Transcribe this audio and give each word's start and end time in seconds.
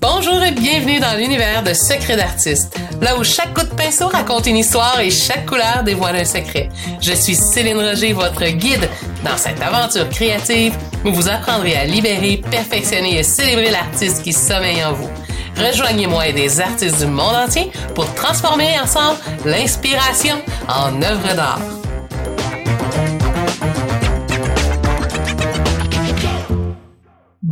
Bonjour 0.00 0.42
et 0.42 0.52
bienvenue 0.52 1.00
dans 1.00 1.18
l'univers 1.18 1.62
de 1.62 1.74
Secrets 1.74 2.16
d'artistes, 2.16 2.74
là 3.02 3.14
où 3.18 3.22
chaque 3.22 3.52
coup 3.52 3.64
de 3.66 3.74
pinceau 3.74 4.08
raconte 4.08 4.46
une 4.46 4.56
histoire 4.56 4.98
et 5.00 5.10
chaque 5.10 5.44
couleur 5.44 5.82
dévoile 5.84 6.16
un 6.16 6.24
secret. 6.24 6.70
Je 7.02 7.12
suis 7.12 7.34
Céline 7.34 7.76
Roger, 7.76 8.14
votre 8.14 8.46
guide 8.46 8.88
dans 9.22 9.36
cette 9.36 9.60
aventure 9.60 10.08
créative 10.08 10.74
où 11.04 11.12
vous 11.12 11.28
apprendrez 11.28 11.76
à 11.76 11.84
libérer, 11.84 12.42
perfectionner 12.50 13.18
et 13.18 13.22
célébrer 13.22 13.70
l'artiste 13.70 14.22
qui 14.22 14.32
sommeille 14.32 14.82
en 14.82 14.94
vous. 14.94 15.10
Rejoignez-moi 15.58 16.28
et 16.28 16.32
des 16.32 16.60
artistes 16.60 17.00
du 17.00 17.06
monde 17.06 17.36
entier 17.36 17.70
pour 17.94 18.12
transformer 18.14 18.80
ensemble 18.80 19.18
l'inspiration 19.44 20.36
en 20.68 21.02
œuvre 21.02 21.34
d'art. 21.34 21.60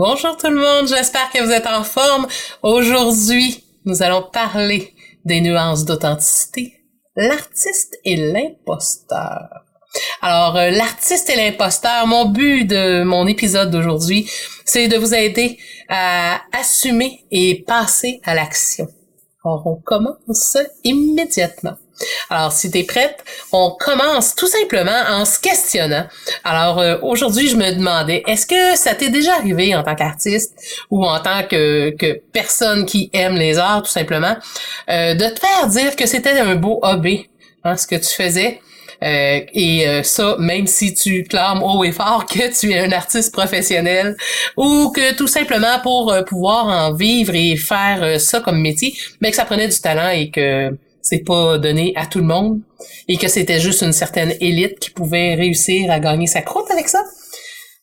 Bonjour 0.02 0.34
tout 0.34 0.48
le 0.48 0.56
monde, 0.56 0.88
j'espère 0.88 1.30
que 1.30 1.44
vous 1.44 1.50
êtes 1.50 1.66
en 1.66 1.84
forme. 1.84 2.26
Aujourd'hui, 2.62 3.62
nous 3.84 4.02
allons 4.02 4.22
parler 4.22 4.94
des 5.26 5.42
nuances 5.42 5.84
d'authenticité, 5.84 6.72
l'artiste 7.16 7.98
et 8.06 8.16
l'imposteur. 8.16 9.50
Alors, 10.22 10.56
euh, 10.56 10.70
l'artiste 10.70 11.28
et 11.28 11.36
l'imposteur, 11.36 12.06
mon 12.06 12.24
but 12.24 12.64
de 12.64 13.02
mon 13.02 13.26
épisode 13.26 13.70
d'aujourd'hui, 13.70 14.26
c'est 14.64 14.88
de 14.88 14.96
vous 14.96 15.12
aider 15.12 15.58
à 15.90 16.40
assumer 16.58 17.26
et 17.30 17.62
passer 17.66 18.22
à 18.24 18.34
l'action. 18.34 18.88
Alors, 19.44 19.66
on 19.66 19.76
commence 19.76 20.56
immédiatement. 20.82 21.76
Alors, 22.32 22.52
si 22.52 22.70
tu 22.70 22.84
prête, 22.84 23.24
on 23.50 23.72
commence 23.72 24.36
tout 24.36 24.46
simplement 24.46 25.02
en 25.08 25.24
se 25.24 25.40
questionnant. 25.40 26.06
Alors, 26.44 26.78
euh, 26.78 26.96
aujourd'hui, 27.02 27.48
je 27.48 27.56
me 27.56 27.74
demandais, 27.74 28.22
est-ce 28.28 28.46
que 28.46 28.78
ça 28.78 28.94
t'est 28.94 29.10
déjà 29.10 29.34
arrivé 29.34 29.74
en 29.74 29.82
tant 29.82 29.96
qu'artiste 29.96 30.54
ou 30.90 31.04
en 31.04 31.18
tant 31.18 31.42
que, 31.42 31.90
que 31.90 32.20
personne 32.32 32.86
qui 32.86 33.10
aime 33.12 33.34
les 33.34 33.58
arts, 33.58 33.82
tout 33.82 33.90
simplement, 33.90 34.36
euh, 34.88 35.14
de 35.14 35.24
te 35.28 35.40
faire 35.40 35.66
dire 35.66 35.96
que 35.96 36.06
c'était 36.06 36.38
un 36.38 36.54
beau 36.54 36.78
hobby, 36.82 37.28
hein, 37.64 37.76
ce 37.76 37.88
que 37.88 37.96
tu 37.96 38.14
faisais, 38.14 38.60
euh, 39.02 39.40
et 39.52 40.02
ça, 40.04 40.36
même 40.38 40.66
si 40.66 40.94
tu 40.94 41.24
clames 41.24 41.62
haut 41.62 41.82
et 41.82 41.90
fort 41.90 42.26
que 42.26 42.56
tu 42.56 42.70
es 42.70 42.78
un 42.78 42.92
artiste 42.92 43.32
professionnel 43.32 44.14
ou 44.56 44.92
que 44.94 45.14
tout 45.14 45.26
simplement 45.26 45.80
pour 45.82 46.14
pouvoir 46.28 46.66
en 46.66 46.92
vivre 46.92 47.34
et 47.34 47.56
faire 47.56 48.20
ça 48.20 48.40
comme 48.40 48.60
métier, 48.60 48.94
mais 49.20 49.30
que 49.30 49.36
ça 49.36 49.46
prenait 49.46 49.68
du 49.68 49.80
talent 49.80 50.10
et 50.10 50.30
que 50.30 50.70
c'est 51.02 51.24
pas 51.24 51.58
donné 51.58 51.92
à 51.96 52.06
tout 52.06 52.18
le 52.18 52.24
monde 52.24 52.60
et 53.08 53.16
que 53.16 53.28
c'était 53.28 53.60
juste 53.60 53.82
une 53.82 53.92
certaine 53.92 54.34
élite 54.40 54.78
qui 54.78 54.90
pouvait 54.90 55.34
réussir 55.34 55.90
à 55.90 56.00
gagner 56.00 56.26
sa 56.26 56.42
croûte 56.42 56.70
avec 56.70 56.88
ça. 56.88 57.02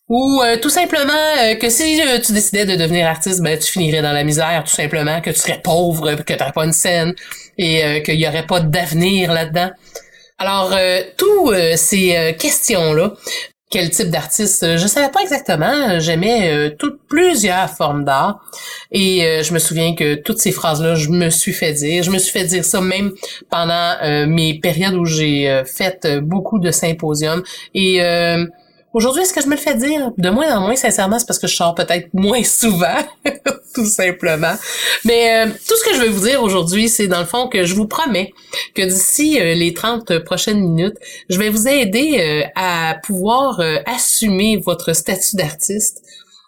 Ou 0.10 0.42
euh, 0.42 0.58
tout 0.58 0.70
simplement 0.70 1.14
euh, 1.42 1.56
que 1.56 1.70
si 1.70 2.02
euh, 2.02 2.20
tu 2.20 2.32
décidais 2.32 2.66
de 2.66 2.76
devenir 2.76 3.08
artiste, 3.08 3.42
ben 3.42 3.60
tu 3.60 3.70
finirais 3.74 4.02
dans 4.02 4.14
la 4.14 4.24
misère, 4.24 4.64
tout 4.66 4.74
simplement, 4.74 5.20
que 5.20 5.32
tu 5.32 5.40
serais 5.40 5.60
pauvre, 5.62 6.14
que 6.16 6.34
tu 6.34 6.54
pas 6.54 6.64
une 6.64 6.72
scène 6.72 7.14
et 7.58 8.04
qu'il 8.04 8.20
y 8.20 8.28
aurait 8.28 8.46
pas 8.46 8.62
d'avenir 8.62 9.34
là-dedans. 9.34 9.72
Alors, 10.38 10.76
tous 11.18 11.52
ces 11.76 12.36
questions-là 12.38 13.16
quel 13.70 13.90
type 13.90 14.10
d'artiste. 14.10 14.64
Euh, 14.64 14.78
je 14.78 14.88
savais 14.88 15.12
pas 15.12 15.22
exactement. 15.22 16.00
J'aimais 16.00 16.52
euh, 16.52 16.76
toutes 16.78 17.00
plusieurs 17.08 17.70
formes 17.70 18.06
d'art. 18.06 18.42
Et 18.92 19.26
euh, 19.26 19.44
je 19.44 19.54
me 19.54 19.60
souviens 19.60 19.94
que 19.94 20.16
toutes 20.16 20.40
ces 20.40 20.52
phrases-là, 20.52 20.96
je 20.96 21.10
me 21.10 21.30
suis 21.30 21.54
fait 21.54 21.74
dire. 21.74 22.04
Je 22.04 22.12
me 22.12 22.18
suis 22.18 22.32
fait 22.32 22.46
dire 22.46 22.64
ça 22.64 22.82
même 22.82 23.12
pendant 23.50 23.96
mes 24.28 24.60
périodes 24.60 24.96
où 24.96 25.06
j'ai 25.06 25.64
fait 25.66 26.08
beaucoup 26.22 26.60
de 26.60 26.72
symposiums. 26.72 27.44
Et 27.74 28.00
Aujourd'hui, 28.98 29.22
est-ce 29.22 29.34
que 29.34 29.42
je 29.42 29.46
me 29.46 29.52
le 29.52 29.62
fais 29.62 29.76
dire? 29.76 30.12
De 30.18 30.32
moins 30.32 30.58
en 30.58 30.62
moins, 30.62 30.76
sincèrement, 30.76 31.20
c'est 31.20 31.28
parce 31.28 31.38
que 31.38 31.46
je 31.46 31.56
sors 31.56 31.76
peut-être 31.76 32.10
moins 32.14 32.44
souvent, 32.44 32.98
tout 33.76 33.86
simplement. 33.86 34.56
Mais 35.06 35.46
euh, 35.46 35.52
tout 35.68 35.76
ce 35.76 35.84
que 35.88 35.96
je 35.96 36.02
veux 36.02 36.10
vous 36.10 36.26
dire 36.26 36.42
aujourd'hui, 36.42 36.90
c'est 36.90 37.08
dans 37.08 37.20
le 37.20 37.28
fond 37.28 37.48
que 37.48 37.64
je 37.64 37.76
vous 37.76 37.86
promets 37.86 38.34
que 38.74 38.82
d'ici 38.82 39.40
euh, 39.40 39.54
les 39.54 39.76
30 39.76 40.18
prochaines 40.26 40.62
minutes, 40.62 40.96
je 41.30 41.38
vais 41.38 41.50
vous 41.50 41.68
aider 41.68 42.18
euh, 42.20 42.48
à 42.56 42.96
pouvoir 43.04 43.62
assumer 43.86 44.58
votre 44.66 44.94
statut 44.94 45.36
d'artiste 45.36 46.02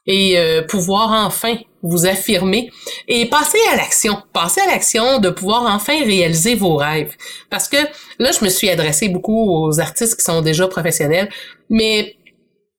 et 0.07 0.39
pouvoir 0.67 1.11
enfin 1.27 1.55
vous 1.83 2.07
affirmer 2.07 2.71
et 3.07 3.27
passer 3.27 3.59
à 3.71 3.75
l'action, 3.75 4.17
passer 4.33 4.59
à 4.61 4.71
l'action 4.71 5.19
de 5.19 5.29
pouvoir 5.29 5.63
enfin 5.67 6.03
réaliser 6.03 6.55
vos 6.55 6.77
rêves. 6.77 7.15
Parce 7.51 7.67
que 7.67 7.77
là, 8.17 8.31
je 8.31 8.43
me 8.43 8.49
suis 8.49 8.71
adressée 8.71 9.09
beaucoup 9.09 9.51
aux 9.51 9.79
artistes 9.79 10.15
qui 10.17 10.23
sont 10.23 10.41
déjà 10.41 10.67
professionnels, 10.67 11.29
mais 11.69 12.15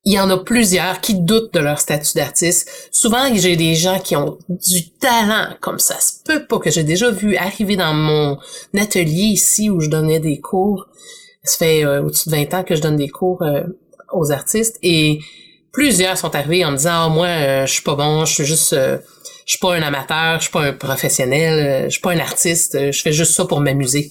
il 0.05 0.15
y 0.15 0.19
en 0.19 0.31
a 0.31 0.38
plusieurs 0.38 1.00
qui 1.00 1.15
doutent 1.15 1.53
de 1.53 1.61
leur 1.61 1.78
statut 1.78 2.16
d'artiste. 2.16 2.71
Souvent, 2.91 3.34
j'ai 3.34 3.56
des 3.56 3.75
gens 3.75 3.99
qui 3.99 4.16
ont 4.16 4.38
du 4.49 4.91
talent, 4.93 5.55
comme 5.61 5.78
ça 5.78 6.00
se 6.00 6.15
peut 6.25 6.47
pas, 6.47 6.59
que 6.59 6.71
j'ai 6.71 6.84
déjà 6.84 7.11
vu 7.11 7.37
arriver 7.37 7.77
dans 7.77 7.93
mon 7.93 8.38
atelier 8.78 9.25
ici 9.25 9.69
où 9.69 9.81
je 9.81 9.91
donnais 9.91 10.21
des 10.21 10.41
cours. 10.41 10.87
Ça 11.44 11.59
fait 11.59 11.84
euh, 11.84 12.03
au-dessus 12.03 12.31
de 12.31 12.34
20 12.34 12.55
ans 12.55 12.65
que 12.65 12.75
je 12.77 12.81
donne 12.81 12.97
des 12.97 13.09
cours 13.09 13.43
euh, 13.43 13.62
aux 14.12 14.33
artistes 14.33 14.78
et 14.83 15.21
plusieurs 15.72 16.17
sont 16.17 16.34
arrivés 16.34 16.65
en 16.65 16.72
me 16.72 16.77
disant, 16.77 17.05
ah, 17.05 17.09
moi, 17.09 17.27
euh, 17.27 17.67
je 17.67 17.72
suis 17.72 17.82
pas 17.82 17.94
bon, 17.94 18.25
je 18.25 18.32
suis 18.32 18.44
juste, 18.47 18.75
je 18.75 19.00
suis 19.44 19.59
pas 19.59 19.75
un 19.75 19.82
amateur, 19.82 20.37
je 20.37 20.44
suis 20.44 20.50
pas 20.50 20.62
un 20.62 20.72
professionnel, 20.72 21.84
je 21.84 21.91
suis 21.91 22.00
pas 22.00 22.12
un 22.12 22.19
artiste, 22.21 22.91
je 22.91 23.03
fais 23.03 23.12
juste 23.12 23.32
ça 23.32 23.44
pour 23.44 23.61
m'amuser. 23.61 24.11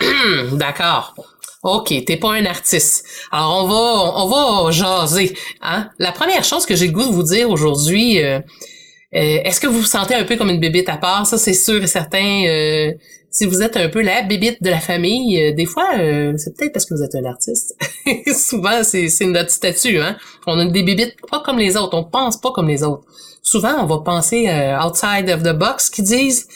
D'accord. 0.52 1.14
OK, 1.64 1.94
t'es 2.04 2.18
pas 2.18 2.34
un 2.34 2.44
artiste. 2.44 3.06
Alors 3.32 3.64
on 3.64 3.68
va 3.68 4.22
on 4.22 4.64
va 4.66 4.70
jaser. 4.70 5.34
Hein? 5.62 5.88
La 5.98 6.12
première 6.12 6.44
chose 6.44 6.66
que 6.66 6.76
j'ai 6.76 6.88
le 6.88 6.92
goût 6.92 7.06
de 7.06 7.12
vous 7.12 7.22
dire 7.22 7.48
aujourd'hui, 7.48 8.22
euh, 8.22 8.38
euh, 8.38 9.38
est-ce 9.44 9.60
que 9.60 9.66
vous 9.66 9.78
vous 9.78 9.86
sentez 9.86 10.14
un 10.14 10.24
peu 10.24 10.36
comme 10.36 10.50
une 10.50 10.60
bébite 10.60 10.90
à 10.90 10.98
part? 10.98 11.26
Ça, 11.26 11.38
c'est 11.38 11.54
sûr 11.54 11.82
et 11.82 11.86
certain. 11.86 12.44
Euh, 12.46 12.92
si 13.30 13.46
vous 13.46 13.62
êtes 13.62 13.78
un 13.78 13.88
peu 13.88 14.02
la 14.02 14.22
bébite 14.22 14.62
de 14.62 14.68
la 14.68 14.78
famille, 14.78 15.54
des 15.54 15.66
fois, 15.66 15.88
c'est 16.36 16.56
peut-être 16.56 16.72
parce 16.72 16.84
que 16.84 16.94
vous 16.94 17.02
êtes 17.02 17.16
un 17.16 17.24
artiste. 17.24 17.74
Souvent, 18.32 18.84
c'est, 18.84 19.08
notre 19.22 19.50
statut. 19.50 19.98
Hein? 19.98 20.16
On 20.46 20.56
a 20.60 20.66
des 20.66 20.84
bébites 20.84 21.16
pas 21.28 21.40
comme 21.40 21.58
les 21.58 21.76
autres. 21.76 21.96
On 21.96 22.04
pense 22.04 22.40
pas 22.40 22.52
comme 22.52 22.68
les 22.68 22.84
autres. 22.84 23.02
Souvent, 23.42 23.82
on 23.82 23.86
va 23.86 23.98
penser 24.04 24.48
outside 24.80 25.28
of 25.30 25.42
the 25.42 25.52
box, 25.52 25.90
qui 25.90 26.02
disent. 26.02 26.46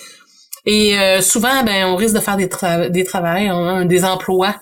Et 0.67 0.95
souvent, 1.21 1.65
ben, 1.65 1.87
on 1.87 1.97
risque 1.97 2.15
de 2.15 2.21
faire 2.21 2.37
des, 2.37 2.49
des 2.91 3.03
travails, 3.03 3.51
des 3.89 4.05
emplois 4.05 4.55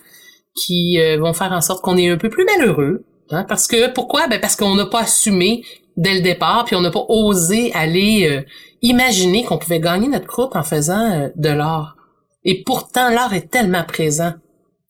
qui 0.57 1.01
euh, 1.01 1.19
vont 1.19 1.33
faire 1.33 1.53
en 1.53 1.61
sorte 1.61 1.83
qu'on 1.83 1.97
est 1.97 2.09
un 2.09 2.17
peu 2.17 2.31
plus 2.31 2.45
malheureux. 2.45 3.05
Hein, 3.31 3.45
parce 3.45 3.67
que 3.67 3.93
pourquoi? 3.93 4.29
Ben 4.29 4.41
parce 4.41 4.57
qu'on 4.57 4.75
n'a 4.75 4.87
pas 4.87 5.01
assumé 5.01 5.65
dès 5.97 6.15
le 6.15 6.21
départ, 6.21 6.65
puis 6.65 6.77
on 6.77 6.81
n'a 6.81 6.91
pas 6.91 7.05
osé 7.09 7.73
aller 7.75 8.29
euh, 8.29 8.43
imaginer 8.83 9.45
qu'on 9.45 9.59
pouvait 9.59 9.81
gagner 9.81 10.09
notre 10.09 10.27
croûte 10.27 10.55
en 10.55 10.63
faisant 10.63 11.11
euh, 11.13 11.29
de 11.37 11.49
l'art. 11.49 11.97
Et 12.45 12.63
pourtant, 12.63 13.11
l'art 13.11 13.35
est 13.35 13.51
tellement 13.51 13.85
présent, 13.85 14.33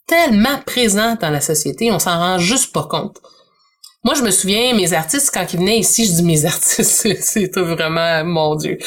tellement 0.06 0.58
présent 0.66 1.16
dans 1.20 1.30
la 1.30 1.40
société, 1.40 1.90
on 1.90 1.98
s'en 1.98 2.18
rend 2.18 2.38
juste 2.38 2.72
pas 2.72 2.84
compte. 2.84 3.20
Moi, 4.06 4.14
je 4.14 4.22
me 4.22 4.30
souviens, 4.30 4.72
mes 4.72 4.92
artistes, 4.92 5.32
quand 5.34 5.44
ils 5.52 5.58
venaient 5.58 5.80
ici, 5.80 6.06
je 6.06 6.12
dis 6.12 6.22
mes 6.22 6.44
artistes, 6.44 7.08
c'est 7.20 7.58
vraiment, 7.58 8.24
mon 8.24 8.54
Dieu. 8.54 8.78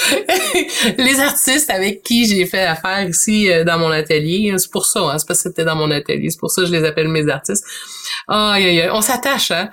les 0.98 1.20
artistes 1.20 1.70
avec 1.70 2.04
qui 2.04 2.26
j'ai 2.26 2.46
fait 2.46 2.64
affaire 2.64 3.06
ici 3.10 3.52
euh, 3.52 3.66
dans 3.66 3.78
mon 3.78 3.92
atelier, 3.92 4.56
c'est 4.58 4.72
pour 4.72 4.86
ça, 4.86 5.02
hein, 5.02 5.18
c'est 5.18 5.28
parce 5.28 5.44
que 5.44 5.50
c'était 5.50 5.66
dans 5.66 5.76
mon 5.76 5.92
atelier, 5.92 6.30
c'est 6.30 6.40
pour 6.40 6.50
ça 6.50 6.62
que 6.62 6.70
je 6.70 6.72
les 6.72 6.86
appelle 6.86 7.10
mes 7.10 7.28
artistes. 7.28 7.66
Aïe, 8.30 8.64
aïe, 8.64 8.90
on 8.94 9.02
s'attache, 9.02 9.52
hein. 9.52 9.70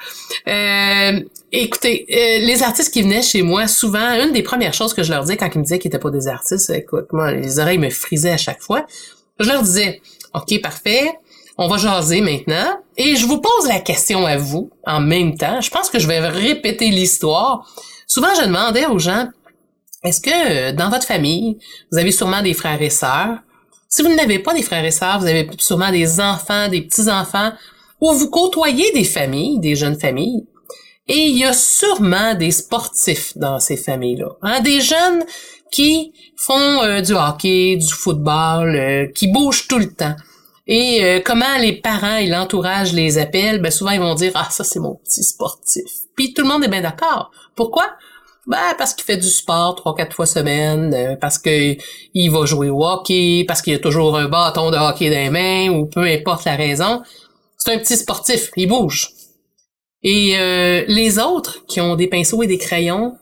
Euh, 0.49 1.21
écoutez, 1.53 2.07
euh, 2.11 2.45
les 2.45 2.65
artistes 2.65 2.93
qui 2.93 3.03
venaient 3.03 3.23
chez 3.23 3.43
moi, 3.43 3.69
souvent, 3.69 4.15
une 4.21 4.33
des 4.33 4.43
premières 4.43 4.75
choses 4.75 4.95
que 4.95 5.05
je 5.05 5.13
leur 5.13 5.23
disais 5.23 5.37
quand 5.37 5.49
ils 5.55 5.59
me 5.59 5.63
disaient 5.63 5.79
qu'ils 5.79 5.91
étaient 5.91 6.01
pas 6.01 6.11
des 6.11 6.27
artistes, 6.27 6.71
écoute, 6.71 7.07
moi, 7.13 7.31
les 7.31 7.61
oreilles 7.61 7.79
me 7.79 7.91
frisaient 7.91 8.33
à 8.33 8.37
chaque 8.37 8.63
fois. 8.63 8.85
Je 9.39 9.49
leur 9.49 9.63
disais, 9.63 10.03
OK, 10.35 10.61
parfait, 10.61 11.09
on 11.59 11.69
va 11.69 11.77
jaser 11.77 12.21
maintenant. 12.21 12.81
Et 12.97 13.17
je 13.17 13.27
vous 13.27 13.41
pose 13.41 13.69
la 13.69 13.81
question 13.81 14.27
à 14.27 14.37
vous 14.37 14.71
en 14.87 15.01
même 15.01 15.37
temps. 15.37 15.61
Je 15.61 15.71
pense 15.71 15.91
que 15.91 15.99
je 15.99 16.07
vais 16.07 16.21
répéter 16.21 16.89
l'histoire. 16.89 17.67
Souvent, 18.07 18.35
je 18.39 18.47
demandais 18.47 18.87
aux 18.87 18.99
gens, 18.99 19.29
est-ce 20.05 20.21
que 20.21 20.31
euh, 20.31 20.73
dans 20.73 20.91
votre 20.91 21.07
famille, 21.07 21.59
vous 21.91 21.99
avez 21.99 22.13
sûrement 22.13 22.43
des 22.43 22.55
frères 22.55 22.81
et 22.81 22.91
sœurs? 22.91 23.39
Si 23.89 24.03
vous 24.03 24.15
n'avez 24.15 24.39
pas 24.39 24.55
des 24.55 24.63
frères 24.63 24.85
et 24.85 24.91
sœurs, 24.91 25.21
vous 25.21 25.27
avez 25.27 25.49
sûrement 25.59 25.91
des 25.91 26.21
enfants, 26.21 26.69
des 26.69 26.83
petits-enfants, 26.83 27.53
ou 28.01 28.13
vous 28.13 28.31
côtoyez 28.31 28.93
des 28.93 29.05
familles, 29.05 29.59
des 29.59 29.75
jeunes 29.75 29.99
familles. 29.99 30.47
Et 31.09 31.29
il 31.29 31.39
y 31.39 31.45
a 31.45 31.53
sûrement 31.53 32.35
des 32.35 32.51
sportifs 32.51 33.37
dans 33.37 33.59
ces 33.59 33.77
familles-là. 33.77 34.29
Hein? 34.43 34.61
Des 34.61 34.81
jeunes 34.81 35.25
qui 35.71 36.13
font 36.37 36.83
euh, 36.83 37.01
du 37.01 37.13
hockey, 37.13 37.77
du 37.77 37.93
football, 37.93 38.75
euh, 38.75 39.07
qui 39.15 39.29
bougent 39.29 39.69
tout 39.69 39.79
le 39.79 39.93
temps. 39.93 40.17
Et 40.67 41.05
euh, 41.05 41.21
comment 41.25 41.59
les 41.61 41.75
parents 41.75 42.17
et 42.17 42.27
l'entourage 42.27 42.93
les 42.93 43.19
appellent, 43.19 43.61
ben 43.61 43.71
souvent 43.71 43.93
ils 43.93 44.01
vont 44.01 44.15
dire 44.15 44.33
ah 44.35 44.49
ça 44.51 44.65
c'est 44.65 44.81
mon 44.81 44.97
petit 44.97 45.23
sportif. 45.23 45.85
Puis 46.17 46.35
tout 46.35 46.43
le 46.43 46.49
monde 46.49 46.65
est 46.65 46.69
bien 46.69 46.83
d'accord. 46.83 47.31
Pourquoi? 47.55 47.85
Ben 48.49 48.75
parce 48.77 48.95
qu'il 48.95 49.05
fait 49.05 49.17
du 49.17 49.29
sport 49.29 49.77
trois 49.77 49.95
quatre 49.95 50.15
fois 50.15 50.27
semaine, 50.27 50.93
euh, 50.95 51.17
parce 51.17 51.39
que 51.39 51.77
il 52.15 52.31
va 52.31 52.47
jouer 52.47 52.69
au 52.69 52.85
hockey, 52.85 53.45
parce 53.47 53.63
qu'il 53.63 53.75
a 53.75 53.79
toujours 53.79 54.17
un 54.17 54.29
bâton 54.29 54.71
de 54.71 54.77
hockey 54.77 55.11
dans 55.11 55.17
les 55.17 55.31
mains 55.31 55.69
ou 55.69 55.87
peu 55.87 56.03
importe 56.03 56.45
la 56.45 56.57
raison. 56.57 57.03
C'est 57.59 57.73
un 57.73 57.79
petit 57.79 57.97
sportif, 57.97 58.51
il 58.57 58.69
bouge. 58.69 59.11
Et 60.03 60.37
euh, 60.37 60.85
les 60.87 61.19
autres 61.19 61.65
qui 61.67 61.81
ont 61.81 61.97
des 61.97 62.07
pinceaux 62.07 62.43
et 62.43 62.47
des 62.47 62.59
crayons 62.59 63.17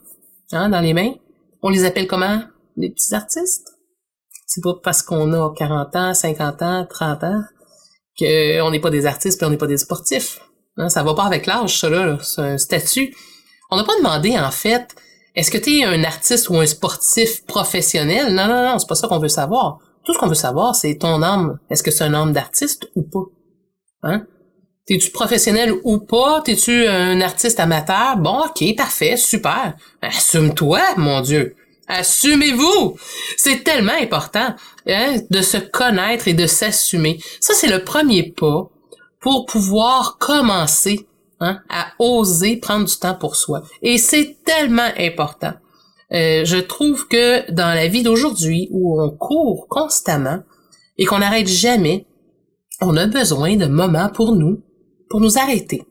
hein, 0.53 0.69
dans 0.69 0.81
les 0.81 0.93
mains, 0.93 1.15
on 1.63 1.71
les 1.71 1.85
appelle 1.85 2.07
comment? 2.07 2.43
Les 2.77 2.91
petits 2.91 3.15
artistes? 3.15 3.74
C'est 4.47 4.63
pas 4.63 4.75
parce 4.83 5.03
qu'on 5.03 5.33
a 5.33 5.53
40 5.57 5.97
ans, 5.97 6.15
50 6.15 6.63
ans, 6.63 6.87
30 6.89 7.25
ans 7.25 7.43
qu'on 8.19 8.71
n'est 8.71 8.81
pas 8.81 8.91
des 8.91 9.07
artistes 9.07 9.39
puis 9.39 9.47
on 9.47 9.51
n'est 9.51 9.57
pas 9.57 9.67
des 9.67 9.79
sportifs. 9.79 10.41
Hein, 10.77 10.89
ça 10.89 11.03
va 11.03 11.15
pas 11.15 11.25
avec 11.25 11.47
l'âge, 11.47 11.79
ça 11.79 11.89
là, 11.89 12.19
c'est 12.21 12.43
un 12.43 12.59
statut. 12.59 13.15
On 13.71 13.77
n'a 13.77 13.85
pas 13.85 13.97
demandé 13.97 14.39
en 14.39 14.51
fait, 14.51 14.95
est-ce 15.35 15.51
que 15.51 15.59
tu 15.59 15.79
es 15.79 15.85
un 15.85 16.05
artiste 16.05 16.49
ou 16.49 16.57
un 16.57 16.67
sportif 16.67 17.45
professionnel? 17.47 18.35
Non, 18.35 18.47
non, 18.47 18.63
non, 18.63 18.79
c'est 18.79 18.89
pas 18.89 18.95
ça 18.95 19.09
qu'on 19.09 19.19
veut 19.19 19.29
savoir. 19.29 19.79
Tout 20.05 20.13
ce 20.13 20.19
qu'on 20.19 20.29
veut 20.29 20.35
savoir, 20.35 20.75
c'est 20.77 20.97
ton 20.99 21.23
âme. 21.23 21.59
Est-ce 21.71 21.83
que 21.83 21.91
c'est 21.91 22.05
un 22.05 22.15
âme 22.15 22.33
d'artiste 22.33 22.89
ou 22.95 23.03
pas? 23.03 23.25
Hein? 24.03 24.27
T'es-tu 24.87 25.11
professionnel 25.11 25.73
ou 25.83 25.99
pas? 25.99 26.43
T'es-tu 26.43 26.87
un 26.87 27.21
artiste 27.23 27.59
amateur? 27.59 28.19
Bon, 28.19 28.45
ok, 28.45 28.77
parfait, 28.77 29.17
super. 29.17 29.75
Assume-toi, 30.03 30.81
mon 30.99 31.23
Dieu. 31.23 31.57
Assumez-vous! 31.89 32.97
C'est 33.37 33.65
tellement 33.65 33.93
important 34.01 34.55
hein, 34.87 35.17
de 35.31 35.43
se 35.43 35.59
connaître 35.59 36.29
et 36.29 36.35
de 36.35 36.47
s'assumer. 36.47 37.21
Ça, 37.41 37.55
c'est 37.55 37.69
le 37.69 37.85
premier 37.85 38.23
pas 38.23 38.71
pour 39.21 39.47
pouvoir 39.47 40.19
commencer 40.19 41.07
hein, 41.41 41.61
à 41.69 41.93
oser 41.99 42.57
prendre 42.57 42.87
du 42.87 42.97
temps 42.97 43.15
pour 43.15 43.37
soi. 43.37 43.63
Et 43.83 43.99
c'est 43.99 44.37
tellement 44.45 44.91
important. 44.99 45.55
Euh, 46.13 46.45
je 46.45 46.57
trouve 46.59 47.09
que 47.09 47.51
dans 47.51 47.75
la 47.75 47.89
vie 47.89 48.03
d'aujourd'hui, 48.03 48.69
où 48.71 49.01
on 49.01 49.11
court 49.11 49.67
constamment 49.69 50.43
et 50.99 51.07
qu'on 51.07 51.19
n'arrête 51.19 51.49
jamais, 51.49 52.07
on 52.81 52.97
a 52.97 53.07
besoin 53.07 53.57
de 53.57 53.67
moments 53.67 54.09
pour 54.09 54.37
nous, 54.37 54.63
pour 55.09 55.21
nous 55.21 55.39
arrêter 55.39 55.83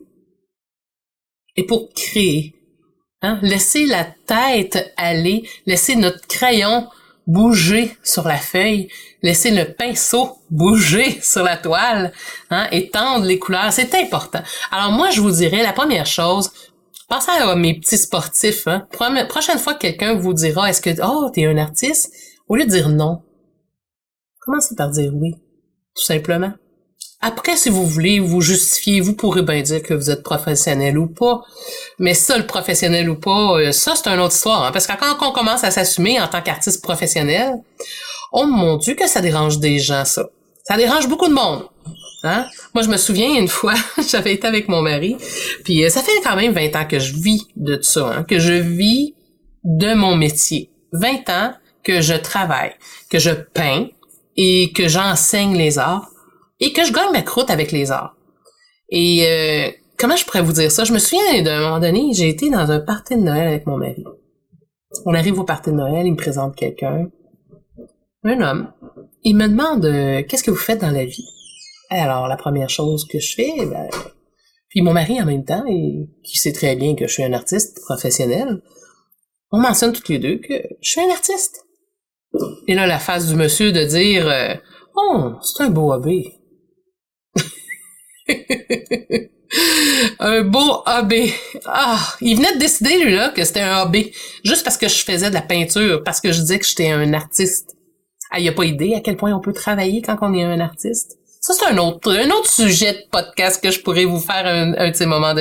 et 1.56 1.66
pour 1.66 1.90
créer. 1.94 2.56
Hein? 3.24 3.40
Laisser 3.42 3.86
la 3.86 4.06
tête 4.28 4.94
aller, 4.98 5.50
laisser 5.66 5.96
notre 5.96 6.28
crayon 6.28 6.88
bouger 7.26 7.96
sur 8.04 8.28
la 8.28 8.38
feuille, 8.38 8.90
laisser 9.22 9.52
le 9.52 9.74
pinceau 9.74 10.38
bouger 10.50 11.20
sur 11.24 11.44
la 11.44 11.58
toile, 11.58 12.12
hein, 12.50 12.68
étendre 12.72 13.26
les 13.26 13.40
couleurs, 13.40 13.72
c'est 13.72 13.96
important. 13.96 14.42
Alors 14.72 14.92
moi, 14.92 15.10
je 15.10 15.22
vous 15.22 15.32
dirais, 15.32 15.64
la 15.64 15.74
première 15.74 16.06
chose, 16.06 16.52
pensez 17.08 17.32
à 17.32 17.56
mes 17.56 17.80
petits 17.80 17.98
sportifs. 17.98 18.68
Hein? 18.68 18.88
Prochaine 19.30 19.58
fois 19.58 19.74
que 19.74 19.80
quelqu'un 19.80 20.16
vous 20.16 20.34
dira, 20.34 20.70
est-ce 20.70 20.82
que, 20.82 21.02
oh, 21.02 21.30
t'es 21.34 21.46
un 21.46 21.58
artiste, 21.58 22.14
au 22.48 22.56
lieu 22.56 22.66
de 22.66 22.70
dire 22.70 22.90
non, 22.90 23.24
commencez 24.42 24.76
par 24.76 24.90
dire 24.90 25.14
oui, 25.16 25.32
tout 25.96 26.04
simplement. 26.04 26.54
Après, 27.26 27.56
si 27.56 27.70
vous 27.70 27.88
voulez 27.88 28.20
vous 28.20 28.42
justifier, 28.42 29.00
vous 29.00 29.14
pourrez 29.14 29.44
bien 29.44 29.62
dire 29.62 29.82
que 29.82 29.94
vous 29.94 30.10
êtes 30.10 30.24
professionnel 30.24 30.98
ou 30.98 31.08
pas. 31.08 31.42
Mais 31.98 32.14
ça, 32.14 32.38
le 32.38 32.46
professionnel 32.46 33.10
ou 33.10 33.16
pas, 33.16 33.60
euh, 33.60 33.72
ça, 33.72 33.94
c'est 33.96 34.10
une 34.10 34.20
autre 34.20 34.36
histoire. 34.36 34.66
Hein. 34.66 34.72
parce 34.74 34.86
que 34.86 34.92
quand 35.00 35.30
on 35.30 35.32
commence 35.32 35.64
à 35.64 35.72
s'assumer 35.72 36.20
en 36.20 36.28
tant 36.28 36.42
qu'artiste 36.42 36.84
professionnel, 36.84 37.54
oh 38.34 38.46
mon 38.46 38.76
Dieu 38.76 38.96
que 38.96 39.08
ça 39.08 39.22
dérange 39.22 39.60
des 39.60 39.80
gens, 39.80 40.04
ça. 40.04 40.26
Ça 40.66 40.76
dérange 40.76 41.08
beaucoup 41.08 41.30
de 41.30 41.34
monde. 41.34 41.70
Hein? 42.24 42.46
Moi, 42.74 42.84
je 42.84 42.90
me 42.90 42.98
souviens 42.98 43.34
une 43.40 43.48
fois, 43.48 43.74
j'avais 44.12 44.34
été 44.34 44.46
avec 44.46 44.68
mon 44.68 44.82
mari, 44.82 45.16
puis 45.64 45.86
euh, 45.86 45.90
ça 45.90 46.02
fait 46.02 46.12
quand 46.26 46.36
même 46.36 46.52
20 46.52 46.76
ans 46.76 46.86
que 46.86 47.00
je 47.00 47.14
vis 47.14 47.48
de 47.56 47.80
ça, 47.82 48.16
hein, 48.18 48.24
que 48.24 48.38
je 48.38 48.52
vis 48.52 49.16
de 49.64 49.94
mon 49.94 50.18
métier. 50.18 50.72
20 50.92 51.30
ans 51.30 51.54
que 51.84 52.02
je 52.02 52.16
travaille, 52.16 52.74
que 53.10 53.18
je 53.18 53.32
peins 53.32 53.88
et 54.36 54.74
que 54.74 54.90
j'enseigne 54.90 55.56
les 55.58 55.80
arts 55.80 56.10
et 56.64 56.72
que 56.72 56.86
je 56.86 56.94
gagne 56.94 57.12
ma 57.12 57.22
croûte 57.22 57.50
avec 57.50 57.74
les 57.74 57.92
arts. 57.92 58.16
Et 58.88 59.26
euh, 59.28 59.70
comment 59.98 60.16
je 60.16 60.26
pourrais 60.26 60.42
vous 60.42 60.54
dire 60.54 60.72
ça? 60.72 60.86
Je 60.86 60.94
me 60.94 60.98
souviens 60.98 61.42
d'un 61.42 61.60
moment 61.60 61.80
donné, 61.80 62.14
j'ai 62.14 62.30
été 62.30 62.50
dans 62.50 62.72
un 62.72 62.80
party 62.80 63.18
de 63.18 63.22
Noël 63.22 63.50
avec 63.50 63.68
mon 63.68 63.78
mari. 63.78 64.06
On 65.06 65.14
arrive 65.14 65.40
au 65.40 65.44
party 65.44 65.72
de 65.72 65.76
Noël, 65.76 66.06
il 66.06 66.14
me 66.14 66.18
présente 66.18 66.56
quelqu'un, 66.56 67.10
un 68.24 68.42
homme. 68.42 68.72
Il 69.24 69.36
me 69.36 69.50
demande 69.50 69.86
euh, 69.86 70.24
qu'est-ce 70.24 70.44
que 70.44 70.52
vous 70.52 70.58
faites 70.58 70.80
dans 70.80 70.92
la 70.92 71.04
vie. 71.04 71.28
Alors 71.90 72.30
la 72.30 72.38
première 72.38 72.70
chose 72.70 73.06
que 73.12 73.20
je 73.20 73.36
fais, 73.36 73.66
ben, 73.66 73.90
puis 74.70 74.82
mon 74.82 74.94
mari 74.94 75.22
en 75.22 75.26
même 75.26 75.44
temps, 75.44 75.66
et 75.68 76.08
qui 76.24 76.38
sait 76.38 76.54
très 76.54 76.78
bien 76.78 76.96
que 76.96 77.08
je 77.08 77.14
suis 77.14 77.24
un 77.24 77.34
artiste 77.34 77.82
professionnel, 77.82 78.62
on 79.52 79.60
mentionne 79.60 79.92
toutes 79.92 80.08
les 80.08 80.20
deux 80.20 80.38
que 80.38 80.54
je 80.82 80.90
suis 80.90 81.02
un 81.02 81.12
artiste. 81.12 81.66
Et 82.68 82.74
là, 82.74 82.88
la 82.88 83.00
face 83.00 83.28
du 83.28 83.36
monsieur 83.36 83.74
de 83.74 83.84
dire 83.84 84.30
euh, 84.30 84.56
Oh, 84.96 85.34
c'est 85.42 85.64
un 85.64 85.70
beau 85.70 85.92
hobby. 85.92 86.32
un 90.20 90.42
beau 90.44 90.84
hobby. 90.86 91.34
Ah, 91.66 92.00
il 92.22 92.38
venait 92.38 92.54
de 92.54 92.60
décider, 92.60 93.04
lui, 93.04 93.14
là, 93.14 93.30
que 93.30 93.44
c'était 93.44 93.62
un 93.62 93.84
hobby. 93.84 94.12
Juste 94.44 94.64
parce 94.64 94.78
que 94.78 94.88
je 94.88 95.04
faisais 95.04 95.30
de 95.30 95.34
la 95.34 95.42
peinture, 95.42 96.04
parce 96.04 96.22
que 96.22 96.32
je 96.32 96.40
disais 96.42 96.60
que 96.60 96.66
j'étais 96.66 96.92
un 96.92 97.14
artiste. 97.14 97.76
Ah, 98.32 98.40
il 98.40 98.48
a 98.48 98.52
pas 98.52 98.66
idée 98.66 98.96
à 98.96 99.02
quel 99.02 99.18
point 99.18 99.34
on 99.34 99.40
peut 99.40 99.54
travailler 99.54 100.02
quand 100.02 100.18
on 100.22 100.34
est 100.34 100.44
un 100.44 100.60
artiste. 100.60 101.18
Ça, 101.46 101.52
c'est 101.52 101.66
un 101.66 101.78
autre, 101.78 102.10
un 102.10 102.30
autre 102.30 102.50
sujet 102.50 102.94
de 102.94 103.00
podcast 103.12 103.62
que 103.62 103.70
je 103.70 103.82
pourrais 103.82 104.06
vous 104.06 104.22
faire 104.22 104.46
un, 104.46 104.74
un 104.78 104.92
de 104.92 104.96
ces 104.96 105.06
moments. 105.06 105.34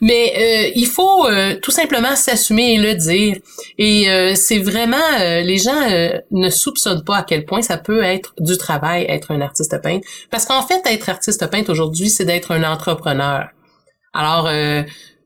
Mais 0.00 0.32
euh, 0.38 0.72
il 0.74 0.86
faut 0.86 1.26
euh, 1.26 1.54
tout 1.60 1.70
simplement 1.70 2.16
s'assumer 2.16 2.72
et 2.72 2.78
le 2.78 2.94
dire. 2.94 3.36
Et 3.76 4.08
euh, 4.08 4.34
c'est 4.34 4.58
vraiment, 4.58 4.96
les 5.18 5.58
gens 5.58 5.86
ne 6.30 6.48
soupçonnent 6.48 7.04
pas 7.04 7.18
à 7.18 7.22
quel 7.24 7.44
point 7.44 7.60
ça 7.60 7.76
peut 7.76 8.02
être 8.02 8.32
du 8.38 8.56
travail, 8.56 9.04
être 9.06 9.30
un 9.30 9.42
artiste 9.42 9.78
peintre. 9.82 10.08
Parce 10.30 10.46
qu'en 10.46 10.62
fait, 10.62 10.80
être 10.86 11.10
artiste 11.10 11.46
peintre 11.50 11.70
aujourd'hui, 11.70 12.08
c'est 12.08 12.24
d'être 12.24 12.50
un 12.52 12.64
entrepreneur. 12.64 13.48
Alors, 14.14 14.44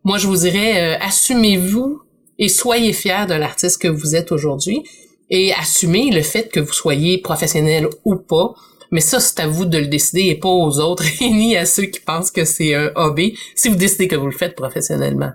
moi, 0.02 0.18
je 0.18 0.26
vous 0.26 0.38
dirais, 0.38 0.96
assumez-vous 1.00 2.02
et 2.40 2.48
soyez 2.48 2.92
fiers 2.92 3.26
de 3.28 3.34
l'artiste 3.34 3.80
que 3.80 3.86
vous 3.86 4.16
êtes 4.16 4.32
aujourd'hui 4.32 4.82
et 5.30 5.52
assumez 5.54 6.10
le 6.10 6.22
fait 6.22 6.48
que 6.48 6.58
vous 6.58 6.72
soyez 6.72 7.18
professionnel 7.18 7.88
ou 8.04 8.16
pas 8.16 8.52
mais 8.92 9.00
ça, 9.00 9.18
c'est 9.18 9.40
à 9.40 9.48
vous 9.48 9.64
de 9.64 9.78
le 9.78 9.86
décider 9.86 10.26
et 10.26 10.36
pas 10.36 10.48
aux 10.48 10.78
autres, 10.78 11.04
et 11.20 11.30
ni 11.30 11.56
à 11.56 11.66
ceux 11.66 11.84
qui 11.84 11.98
pensent 11.98 12.30
que 12.30 12.44
c'est 12.44 12.74
un 12.74 12.92
hobby, 12.94 13.36
si 13.56 13.68
vous 13.68 13.76
décidez 13.76 14.06
que 14.06 14.16
vous 14.16 14.26
le 14.26 14.36
faites 14.36 14.54
professionnellement. 14.54 15.32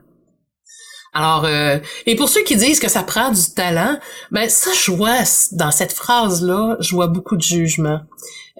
Alors, 1.13 1.45
euh, 1.45 1.80
et 2.06 2.15
pour 2.15 2.30
ceux 2.30 2.44
qui 2.44 2.56
disent 2.56 2.80
que 2.80 2.89
ça 2.89 3.01
prend 3.01 3.31
du 3.31 3.42
talent, 3.56 3.98
ben 4.31 4.48
ça, 4.50 4.69
je 4.80 4.92
vois 4.92 5.18
dans 5.51 5.71
cette 5.71 5.92
phrase-là, 5.92 6.77
je 6.80 6.94
vois 6.94 7.07
beaucoup 7.07 7.36
de 7.36 7.42
jugement. 7.42 8.01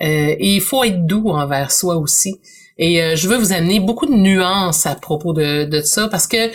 Euh, 0.02 0.36
et 0.40 0.56
il 0.56 0.62
faut 0.62 0.84
être 0.84 1.06
doux 1.06 1.30
envers 1.30 1.72
soi 1.72 1.98
aussi. 1.98 2.40
Et 2.80 3.04
euh, 3.04 3.16
je 3.16 3.28
veux 3.28 3.38
vous 3.38 3.54
amener 3.54 3.80
beaucoup 3.80 4.08
de 4.08 4.14
nuances 4.14 4.88
à 4.88 4.96
propos 4.96 5.34
de, 5.34 5.66
de 5.66 5.82
ça 5.82 6.08
parce 6.08 6.26
que 6.26 6.50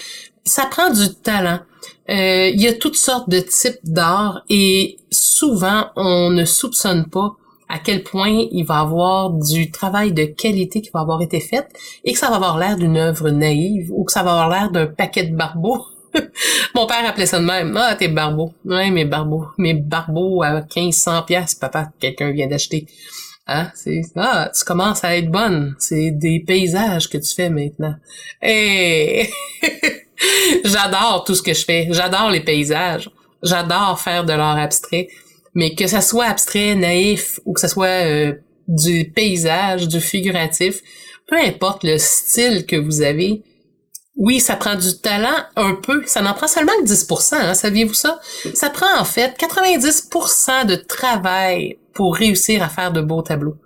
ça 0.44 0.66
prend 0.66 0.90
du 0.90 1.14
talent. 1.14 1.60
Il 2.08 2.60
y 2.60 2.66
a 2.66 2.72
toutes 2.72 2.96
sortes 2.96 3.30
de 3.30 3.38
types 3.38 3.78
d'art 3.84 4.42
et 4.48 4.98
souvent 5.12 5.86
on 5.94 6.30
ne 6.30 6.44
soupçonne 6.44 7.08
pas 7.08 7.36
à 7.72 7.78
quel 7.78 8.02
point 8.02 8.46
il 8.50 8.64
va 8.64 8.80
avoir 8.80 9.30
du 9.30 9.70
travail 9.70 10.12
de 10.12 10.24
qualité 10.24 10.82
qui 10.82 10.90
va 10.92 11.00
avoir 11.00 11.22
été 11.22 11.40
fait 11.40 11.66
et 12.04 12.12
que 12.12 12.18
ça 12.18 12.28
va 12.28 12.36
avoir 12.36 12.58
l'air 12.58 12.76
d'une 12.76 12.98
œuvre 12.98 13.30
naïve 13.30 13.90
ou 13.92 14.04
que 14.04 14.12
ça 14.12 14.22
va 14.22 14.32
avoir 14.32 14.50
l'air 14.50 14.70
d'un 14.70 14.86
paquet 14.86 15.24
de 15.24 15.34
barbeaux. 15.34 15.86
Mon 16.74 16.86
père 16.86 17.08
appelait 17.08 17.24
ça 17.24 17.40
de 17.40 17.46
même. 17.46 17.74
Ah, 17.80 17.94
tes 17.94 18.08
barbeaux. 18.08 18.52
Ouais, 18.66 18.90
mes 18.90 19.06
barbeaux. 19.06 19.46
Mes 19.56 19.72
barbeaux 19.72 20.42
à 20.42 20.60
1500 20.60 21.22
pièces, 21.22 21.54
papa, 21.54 21.88
quelqu'un 21.98 22.30
vient 22.30 22.46
d'acheter. 22.46 22.86
Hein? 23.46 23.70
C'est, 23.74 24.02
ah, 24.16 24.50
tu 24.54 24.64
commences 24.66 25.02
à 25.02 25.16
être 25.16 25.30
bonne. 25.30 25.74
C'est 25.78 26.10
des 26.10 26.40
paysages 26.46 27.08
que 27.08 27.16
tu 27.16 27.34
fais 27.34 27.48
maintenant. 27.48 27.94
Et 28.42 29.30
j'adore 30.64 31.24
tout 31.26 31.34
ce 31.34 31.42
que 31.42 31.54
je 31.54 31.64
fais. 31.64 31.88
J'adore 31.90 32.30
les 32.30 32.40
paysages. 32.40 33.08
J'adore 33.42 33.98
faire 33.98 34.24
de 34.24 34.34
l'art 34.34 34.58
abstrait. 34.58 35.08
Mais 35.54 35.74
que 35.74 35.86
ça 35.86 36.00
soit 36.00 36.26
abstrait, 36.26 36.74
naïf 36.74 37.40
ou 37.44 37.52
que 37.52 37.60
ça 37.60 37.68
soit 37.68 38.06
euh, 38.06 38.34
du 38.68 39.10
paysage, 39.10 39.88
du 39.88 40.00
figuratif, 40.00 40.80
peu 41.26 41.36
importe 41.36 41.84
le 41.84 41.98
style 41.98 42.66
que 42.66 42.76
vous 42.76 43.02
avez, 43.02 43.42
oui, 44.16 44.40
ça 44.40 44.56
prend 44.56 44.74
du 44.74 44.98
talent 44.98 45.36
un 45.56 45.74
peu, 45.74 46.02
ça 46.06 46.20
n'en 46.20 46.34
prend 46.34 46.46
seulement 46.46 46.72
que 46.82 46.88
10%, 46.88 47.34
hein, 47.34 47.54
saviez-vous 47.54 47.94
ça? 47.94 48.20
Ça 48.54 48.68
prend 48.68 48.98
en 48.98 49.04
fait 49.04 49.38
90% 49.38 50.66
de 50.66 50.76
travail 50.76 51.78
pour 51.94 52.14
réussir 52.14 52.62
à 52.62 52.68
faire 52.68 52.92
de 52.92 53.00
beaux 53.00 53.22
tableaux. 53.22 53.56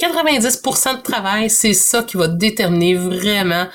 90% 0.00 0.98
de 0.98 1.02
travail, 1.02 1.50
c'est 1.50 1.74
ça 1.74 2.02
qui 2.02 2.16
va 2.16 2.28
déterminer 2.28 2.94
vraiment 2.94 3.66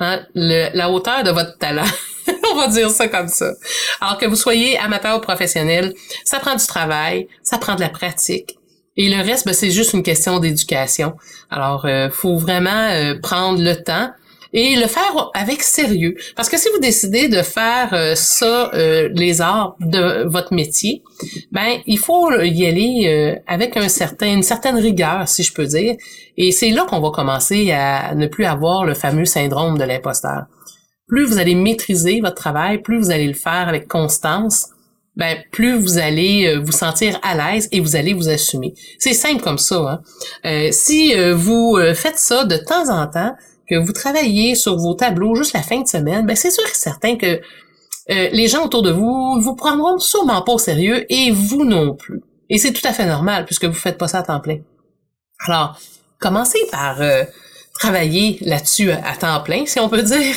hein, 0.00 0.20
la 0.34 0.90
hauteur 0.90 1.22
de 1.22 1.30
votre 1.30 1.58
talent. 1.58 1.84
On 2.52 2.56
va 2.56 2.68
dire 2.68 2.90
ça 2.90 3.08
comme 3.08 3.28
ça. 3.28 3.52
Alors 4.00 4.18
que 4.18 4.26
vous 4.26 4.36
soyez 4.36 4.78
amateur 4.78 5.18
ou 5.18 5.20
professionnel, 5.20 5.94
ça 6.24 6.38
prend 6.38 6.54
du 6.54 6.66
travail, 6.66 7.28
ça 7.42 7.58
prend 7.58 7.74
de 7.74 7.80
la 7.80 7.88
pratique. 7.88 8.58
Et 8.96 9.08
le 9.08 9.22
reste, 9.22 9.44
ben, 9.44 9.54
c'est 9.54 9.70
juste 9.70 9.92
une 9.92 10.02
question 10.02 10.38
d'éducation. 10.38 11.16
Alors, 11.50 11.84
euh, 11.84 12.10
faut 12.10 12.38
vraiment 12.38 12.88
euh, 12.90 13.14
prendre 13.20 13.60
le 13.60 13.74
temps 13.82 14.10
et 14.54 14.76
le 14.76 14.86
faire 14.86 15.30
avec 15.34 15.62
sérieux. 15.62 16.14
Parce 16.36 16.48
que 16.48 16.56
si 16.56 16.68
vous 16.72 16.78
décidez 16.78 17.28
de 17.28 17.42
faire 17.42 17.92
euh, 17.92 18.14
ça, 18.14 18.70
euh, 18.72 19.08
les 19.12 19.40
arts 19.40 19.76
de 19.80 20.28
votre 20.28 20.54
métier, 20.54 21.02
ben 21.50 21.78
il 21.86 21.98
faut 21.98 22.30
y 22.40 22.64
aller 22.64 23.08
euh, 23.08 23.40
avec 23.48 23.76
un 23.76 23.88
certain, 23.88 24.32
une 24.32 24.44
certaine 24.44 24.76
rigueur, 24.76 25.28
si 25.28 25.42
je 25.42 25.52
peux 25.52 25.66
dire. 25.66 25.96
Et 26.36 26.52
c'est 26.52 26.70
là 26.70 26.86
qu'on 26.88 27.00
va 27.00 27.10
commencer 27.10 27.72
à 27.72 28.14
ne 28.14 28.28
plus 28.28 28.44
avoir 28.44 28.84
le 28.84 28.94
fameux 28.94 29.24
syndrome 29.24 29.76
de 29.76 29.84
l'imposteur. 29.84 30.44
Plus 31.08 31.26
vous 31.26 31.38
allez 31.38 31.56
maîtriser 31.56 32.20
votre 32.20 32.36
travail, 32.36 32.78
plus 32.80 32.98
vous 32.98 33.10
allez 33.10 33.26
le 33.26 33.34
faire 33.34 33.68
avec 33.68 33.88
constance, 33.88 34.68
ben 35.16 35.36
plus 35.50 35.76
vous 35.76 35.98
allez 35.98 36.56
vous 36.58 36.72
sentir 36.72 37.20
à 37.22 37.34
l'aise 37.36 37.68
et 37.72 37.80
vous 37.80 37.94
allez 37.94 38.14
vous 38.14 38.28
assumer. 38.28 38.74
C'est 38.98 39.12
simple 39.12 39.42
comme 39.42 39.58
ça. 39.58 39.76
Hein? 39.76 40.00
Euh, 40.46 40.68
si 40.72 41.12
vous 41.34 41.76
faites 41.94 42.18
ça 42.18 42.44
de 42.44 42.56
temps 42.56 42.88
en 42.88 43.06
temps, 43.06 43.34
que 43.68 43.76
vous 43.76 43.92
travaillez 43.92 44.54
sur 44.54 44.76
vos 44.76 44.94
tableaux 44.94 45.34
juste 45.34 45.52
la 45.52 45.62
fin 45.62 45.80
de 45.80 45.88
semaine, 45.88 46.26
ben 46.26 46.36
c'est 46.36 46.50
sûr 46.50 46.64
et 46.64 46.74
certain 46.74 47.16
que 47.16 47.40
les 48.08 48.48
gens 48.48 48.66
autour 48.66 48.82
de 48.82 48.90
vous 48.90 49.40
vous 49.40 49.54
prendront 49.54 49.98
sûrement 49.98 50.42
pas 50.42 50.52
au 50.52 50.58
sérieux 50.58 51.06
et 51.08 51.30
vous 51.30 51.64
non 51.64 51.94
plus. 51.94 52.20
Et 52.50 52.58
c'est 52.58 52.72
tout 52.72 52.86
à 52.86 52.92
fait 52.92 53.06
normal 53.06 53.46
puisque 53.46 53.64
vous 53.64 53.72
faites 53.72 53.96
pas 53.96 54.08
ça 54.08 54.18
à 54.18 54.22
temps 54.22 54.40
plein. 54.40 54.58
Alors, 55.46 55.78
commencez 56.20 56.58
par 56.70 57.00
travailler 57.74 58.38
là-dessus 58.40 58.90
à 58.90 59.16
temps 59.18 59.42
plein, 59.42 59.66
si 59.66 59.80
on 59.80 59.88
peut 59.88 60.02
dire. 60.02 60.36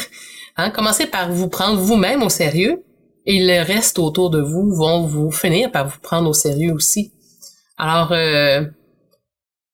Hein? 0.58 0.72
Commencez 0.72 1.06
par 1.06 1.32
vous 1.32 1.48
prendre 1.48 1.80
vous-même 1.80 2.24
au 2.24 2.30
sérieux 2.30 2.84
et 3.26 3.40
le 3.40 3.64
reste 3.64 4.00
autour 4.00 4.30
de 4.30 4.42
vous 4.42 4.74
vont 4.74 5.06
vous 5.06 5.32
finir 5.32 5.72
par 5.72 5.88
vous 5.88 6.00
prendre 6.02 6.30
au 6.30 6.34
sérieux 6.34 6.74
aussi. 6.74 7.14
Alors, 7.78 8.12
euh, 8.12 8.62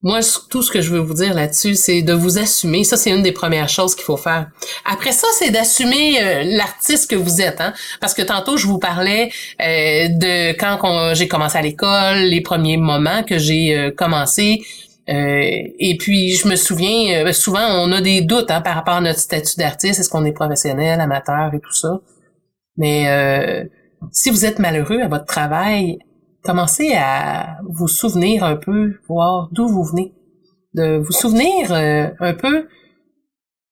moi, 0.04 0.20
tout 0.50 0.62
ce 0.62 0.72
que 0.72 0.82
je 0.82 0.92
veux 0.92 1.00
vous 1.00 1.14
dire 1.14 1.34
là-dessus, 1.34 1.76
c'est 1.76 2.02
de 2.02 2.14
vous 2.14 2.38
assumer. 2.38 2.84
Ça, 2.84 2.98
c'est 2.98 3.10
une 3.10 3.24
des 3.24 3.32
premières 3.32 3.70
choses 3.70 3.96
qu'il 3.96 4.04
faut 4.04 4.18
faire. 4.18 4.52
Après 4.86 5.12
ça, 5.12 5.28
c'est 5.40 5.50
d'assumer 5.50 6.22
euh, 6.22 6.44
l'artiste 6.46 7.10
que 7.10 7.16
vous 7.16 7.42
êtes. 7.42 7.60
Hein? 7.62 7.74
Parce 8.02 8.14
que 8.14 8.22
tantôt, 8.22 8.58
je 8.58 8.68
vous 8.68 8.80
parlais 8.80 9.32
euh, 9.62 10.08
de 10.10 10.52
quand 10.58 11.14
j'ai 11.16 11.28
commencé 11.28 11.58
à 11.58 11.62
l'école, 11.62 12.18
les 12.18 12.42
premiers 12.42 12.78
moments 12.78 13.24
que 13.24 13.40
j'ai 13.40 13.92
commencé. 13.98 14.62
et 15.08 15.98
puis, 16.00 16.36
je 16.36 16.48
me 16.48 16.56
souviens, 16.56 17.32
souvent, 17.34 17.66
on 17.84 17.92
a 17.92 18.02
des 18.02 18.22
doutes 18.22 18.52
hein, 18.52 18.62
par 18.62 18.76
rapport 18.76 18.96
à 18.96 19.02
notre 19.02 19.20
statut 19.20 19.56
d'artiste. 19.58 20.00
Est-ce 20.00 20.10
qu'on 20.10 20.26
est 20.26 20.34
professionnel, 20.34 21.02
amateur 21.02 21.54
et 21.54 21.60
tout 21.60 21.74
ça? 21.74 22.00
Mais 22.78 23.08
euh, 23.08 23.64
si 24.12 24.30
vous 24.30 24.46
êtes 24.46 24.60
malheureux 24.60 25.00
à 25.00 25.08
votre 25.08 25.26
travail, 25.26 26.00
commencez 26.44 26.94
à 26.96 27.58
vous 27.68 27.88
souvenir 27.88 28.44
un 28.44 28.56
peu, 28.56 28.96
voir 29.08 29.50
d'où 29.52 29.68
vous 29.68 29.84
venez. 29.84 30.14
De 30.74 30.98
vous 30.98 31.12
souvenir 31.12 31.72
euh, 31.72 32.08
un 32.20 32.34
peu, 32.34 32.68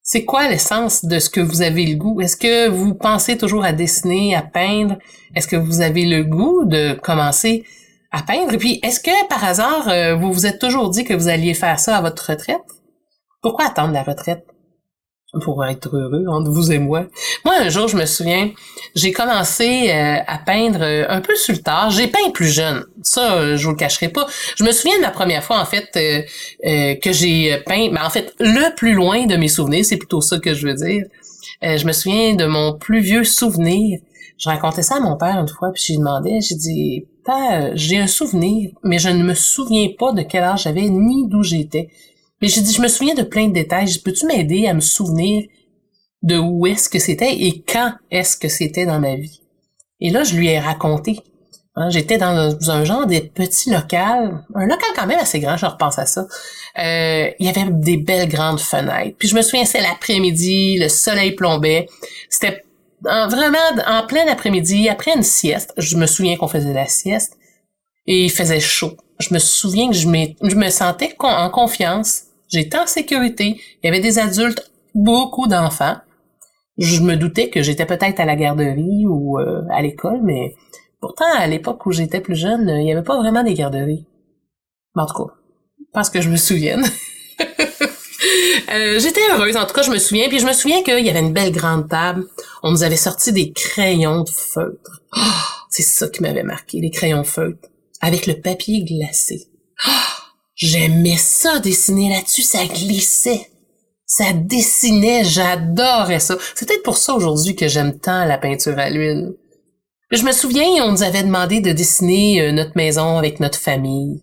c'est 0.03 0.25
quoi 0.25 0.47
l'essence 0.47 1.05
de 1.05 1.19
ce 1.19 1.29
que 1.29 1.41
vous 1.41 1.61
avez 1.61 1.85
le 1.85 1.95
goût? 1.95 2.21
Est-ce 2.21 2.37
que 2.37 2.67
vous 2.69 2.95
pensez 2.95 3.37
toujours 3.37 3.63
à 3.63 3.71
dessiner, 3.71 4.35
à 4.35 4.41
peindre? 4.41 4.97
Est-ce 5.35 5.47
que 5.47 5.55
vous 5.55 5.81
avez 5.81 6.05
le 6.05 6.23
goût 6.23 6.65
de 6.65 6.93
commencer 6.93 7.63
à 8.11 8.21
peindre? 8.23 8.53
Et 8.53 8.57
puis, 8.57 8.79
est-ce 8.83 8.99
que 8.99 9.27
par 9.27 9.43
hasard, 9.43 9.89
euh, 9.89 10.15
vous 10.15 10.31
vous 10.31 10.45
êtes 10.45 10.59
toujours 10.59 10.89
dit 10.89 11.03
que 11.03 11.13
vous 11.13 11.27
alliez 11.27 11.53
faire 11.53 11.79
ça 11.79 11.97
à 11.97 12.01
votre 12.01 12.31
retraite? 12.31 12.61
Pourquoi 13.41 13.65
attendre 13.65 13.93
la 13.93 14.03
retraite? 14.03 14.45
Pour 15.39 15.63
être 15.65 15.95
heureux 15.95 16.25
entre 16.27 16.49
vous 16.49 16.71
et 16.71 16.77
moi. 16.77 17.05
Moi, 17.45 17.55
un 17.59 17.69
jour, 17.69 17.87
je 17.87 17.95
me 17.95 18.05
souviens, 18.05 18.51
j'ai 18.95 19.13
commencé 19.13 19.89
euh, 19.89 20.17
à 20.27 20.37
peindre 20.39 20.81
euh, 20.81 21.05
un 21.07 21.21
peu 21.21 21.35
sur 21.35 21.53
le 21.53 21.61
tard. 21.61 21.89
J'ai 21.89 22.07
peint 22.07 22.29
plus 22.33 22.49
jeune. 22.49 22.83
Ça, 23.01 23.35
euh, 23.35 23.57
je 23.57 23.63
vous 23.63 23.71
le 23.71 23.77
cacherai 23.77 24.09
pas. 24.09 24.27
Je 24.57 24.63
me 24.63 24.71
souviens 24.71 24.97
de 24.97 25.01
la 25.01 25.11
première 25.11 25.43
fois, 25.43 25.59
en 25.61 25.65
fait, 25.65 25.89
que 25.93 27.11
j'ai 27.13 27.57
peint, 27.65 27.89
mais 27.91 28.01
en 28.01 28.09
fait, 28.09 28.33
le 28.39 28.75
plus 28.75 28.93
loin 28.93 29.25
de 29.25 29.37
mes 29.37 29.47
souvenirs, 29.47 29.85
c'est 29.85 29.97
plutôt 29.97 30.21
ça 30.21 30.39
que 30.39 30.53
je 30.53 30.67
veux 30.67 30.73
dire. 30.73 31.05
je 31.61 31.85
me 31.85 31.93
souviens 31.93 32.35
de 32.35 32.45
mon 32.45 32.77
plus 32.77 32.99
vieux 32.99 33.23
souvenir. 33.23 33.99
Je 34.37 34.49
racontais 34.49 34.81
ça 34.81 34.95
à 34.95 34.99
mon 34.99 35.17
père 35.17 35.37
une 35.39 35.47
fois, 35.47 35.71
puis 35.71 35.83
je 35.85 35.91
lui 35.93 35.99
demandais, 35.99 36.41
j'ai 36.41 36.55
dit, 36.55 37.05
j'ai 37.75 37.99
un 37.99 38.07
souvenir, 38.07 38.71
mais 38.83 38.97
je 38.97 39.09
ne 39.09 39.23
me 39.23 39.35
souviens 39.35 39.87
pas 39.97 40.11
de 40.11 40.23
quel 40.23 40.43
âge 40.43 40.63
j'avais 40.63 40.89
ni 40.89 41.27
d'où 41.27 41.43
j'étais. 41.43 41.89
Mais 42.41 42.47
j'ai 42.47 42.61
dit, 42.61 42.73
je 42.73 42.81
me 42.81 42.87
souviens 42.87 43.13
de 43.13 43.23
plein 43.23 43.47
de 43.47 43.53
détails. 43.53 43.99
Peux-tu 44.03 44.25
m'aider 44.25 44.67
à 44.67 44.73
me 44.73 44.79
souvenir 44.79 45.43
de 46.23 46.37
où 46.37 46.65
est-ce 46.67 46.89
que 46.89 46.99
c'était 46.99 47.33
et 47.33 47.63
quand 47.67 47.93
est-ce 48.09 48.37
que 48.37 48.47
c'était 48.47 48.85
dans 48.85 48.99
ma 48.99 49.15
vie? 49.15 49.41
Et 49.99 50.09
là, 50.09 50.23
je 50.23 50.35
lui 50.35 50.47
ai 50.47 50.59
raconté. 50.59 51.19
Hein, 51.75 51.89
J'étais 51.89 52.17
dans 52.17 52.69
un 52.69 52.83
genre 52.83 53.05
de 53.05 53.19
petit 53.19 53.71
local, 53.71 54.43
un 54.55 54.65
local 54.65 54.89
quand 54.95 55.07
même 55.07 55.19
assez 55.19 55.39
grand, 55.39 55.55
je 55.55 55.65
repense 55.65 55.97
à 55.99 56.05
ça. 56.05 56.27
Euh, 56.79 57.29
il 57.39 57.45
y 57.45 57.49
avait 57.49 57.69
des 57.71 57.97
belles 57.97 58.27
grandes 58.27 58.59
fenêtres. 58.59 59.15
Puis 59.17 59.29
je 59.29 59.35
me 59.35 59.41
souviens, 59.41 59.63
c'est 59.65 59.81
l'après-midi, 59.81 60.77
le 60.79 60.89
soleil 60.89 61.31
plombait. 61.31 61.87
C'était 62.29 62.63
vraiment 63.01 63.57
en 63.87 64.05
plein 64.05 64.27
après-midi, 64.27 64.89
après 64.89 65.13
une 65.15 65.23
sieste. 65.23 65.73
Je 65.77 65.95
me 65.97 66.07
souviens 66.07 66.35
qu'on 66.35 66.47
faisait 66.47 66.73
la 66.73 66.87
sieste 66.87 67.37
et 68.05 68.25
il 68.25 68.31
faisait 68.31 68.59
chaud. 68.59 68.97
Je 69.19 69.33
me 69.33 69.39
souviens 69.39 69.89
que 69.89 69.95
je, 69.95 70.07
je 70.07 70.55
me 70.55 70.69
sentais 70.69 71.15
en 71.19 71.49
confiance 71.49 72.23
J'étais 72.51 72.77
en 72.77 72.87
sécurité. 72.87 73.59
Il 73.81 73.85
y 73.85 73.87
avait 73.87 74.01
des 74.01 74.19
adultes, 74.19 74.71
beaucoup 74.93 75.47
d'enfants. 75.47 75.97
Je 76.77 77.01
me 77.01 77.15
doutais 77.15 77.49
que 77.49 77.61
j'étais 77.61 77.85
peut-être 77.85 78.19
à 78.19 78.25
la 78.25 78.35
garderie 78.35 79.05
ou 79.07 79.39
euh, 79.39 79.61
à 79.71 79.81
l'école, 79.81 80.21
mais 80.23 80.55
pourtant, 80.99 81.25
à 81.37 81.47
l'époque 81.47 81.85
où 81.85 81.91
j'étais 81.91 82.21
plus 82.21 82.35
jeune, 82.35 82.67
il 82.67 82.83
n'y 82.83 82.91
avait 82.91 83.03
pas 83.03 83.17
vraiment 83.17 83.43
des 83.43 83.53
garderies. 83.53 84.05
en 84.95 85.05
tout 85.05 85.25
cas, 85.25 85.33
parce 85.93 86.09
que 86.09 86.21
je 86.21 86.29
me 86.29 86.37
souvienne. 86.37 86.83
Euh, 88.71 88.99
j'étais 88.99 89.19
heureuse, 89.31 89.57
en 89.57 89.65
tout 89.65 89.73
cas, 89.73 89.81
je 89.81 89.91
me 89.91 89.97
souviens. 89.97 90.29
Puis 90.29 90.39
je 90.39 90.45
me 90.45 90.53
souviens 90.53 90.81
qu'il 90.83 91.05
y 91.05 91.09
avait 91.09 91.19
une 91.19 91.33
belle 91.33 91.51
grande 91.51 91.89
table. 91.89 92.25
On 92.63 92.71
nous 92.71 92.83
avait 92.83 92.95
sorti 92.95 93.33
des 93.33 93.51
crayons 93.51 94.23
de 94.23 94.29
feutre. 94.29 95.01
Oh, 95.17 95.19
c'est 95.69 95.81
ça 95.81 96.07
qui 96.07 96.21
m'avait 96.21 96.43
marqué, 96.43 96.79
les 96.79 96.91
crayons 96.91 97.23
de 97.23 97.27
feutre. 97.27 97.67
Avec 97.99 98.27
le 98.27 98.39
papier 98.39 98.85
glacé. 98.85 99.47
Oh, 99.87 100.10
J'aimais 100.61 101.17
ça 101.17 101.59
dessiner 101.59 102.09
là-dessus, 102.09 102.43
ça 102.43 102.65
glissait. 102.67 103.49
Ça 104.05 104.31
dessinait, 104.31 105.23
j'adorais 105.23 106.19
ça. 106.19 106.37
C'est 106.53 106.67
peut-être 106.67 106.83
pour 106.83 106.97
ça 106.97 107.15
aujourd'hui 107.15 107.55
que 107.55 107.67
j'aime 107.67 107.99
tant 107.99 108.25
la 108.25 108.37
peinture 108.37 108.77
à 108.77 108.91
l'huile. 108.91 109.33
Je 110.11 110.23
me 110.23 110.31
souviens, 110.31 110.67
on 110.85 110.91
nous 110.91 111.01
avait 111.01 111.23
demandé 111.23 111.61
de 111.61 111.71
dessiner 111.71 112.41
euh, 112.41 112.51
notre 112.51 112.73
maison 112.75 113.17
avec 113.17 113.39
notre 113.39 113.57
famille. 113.57 114.21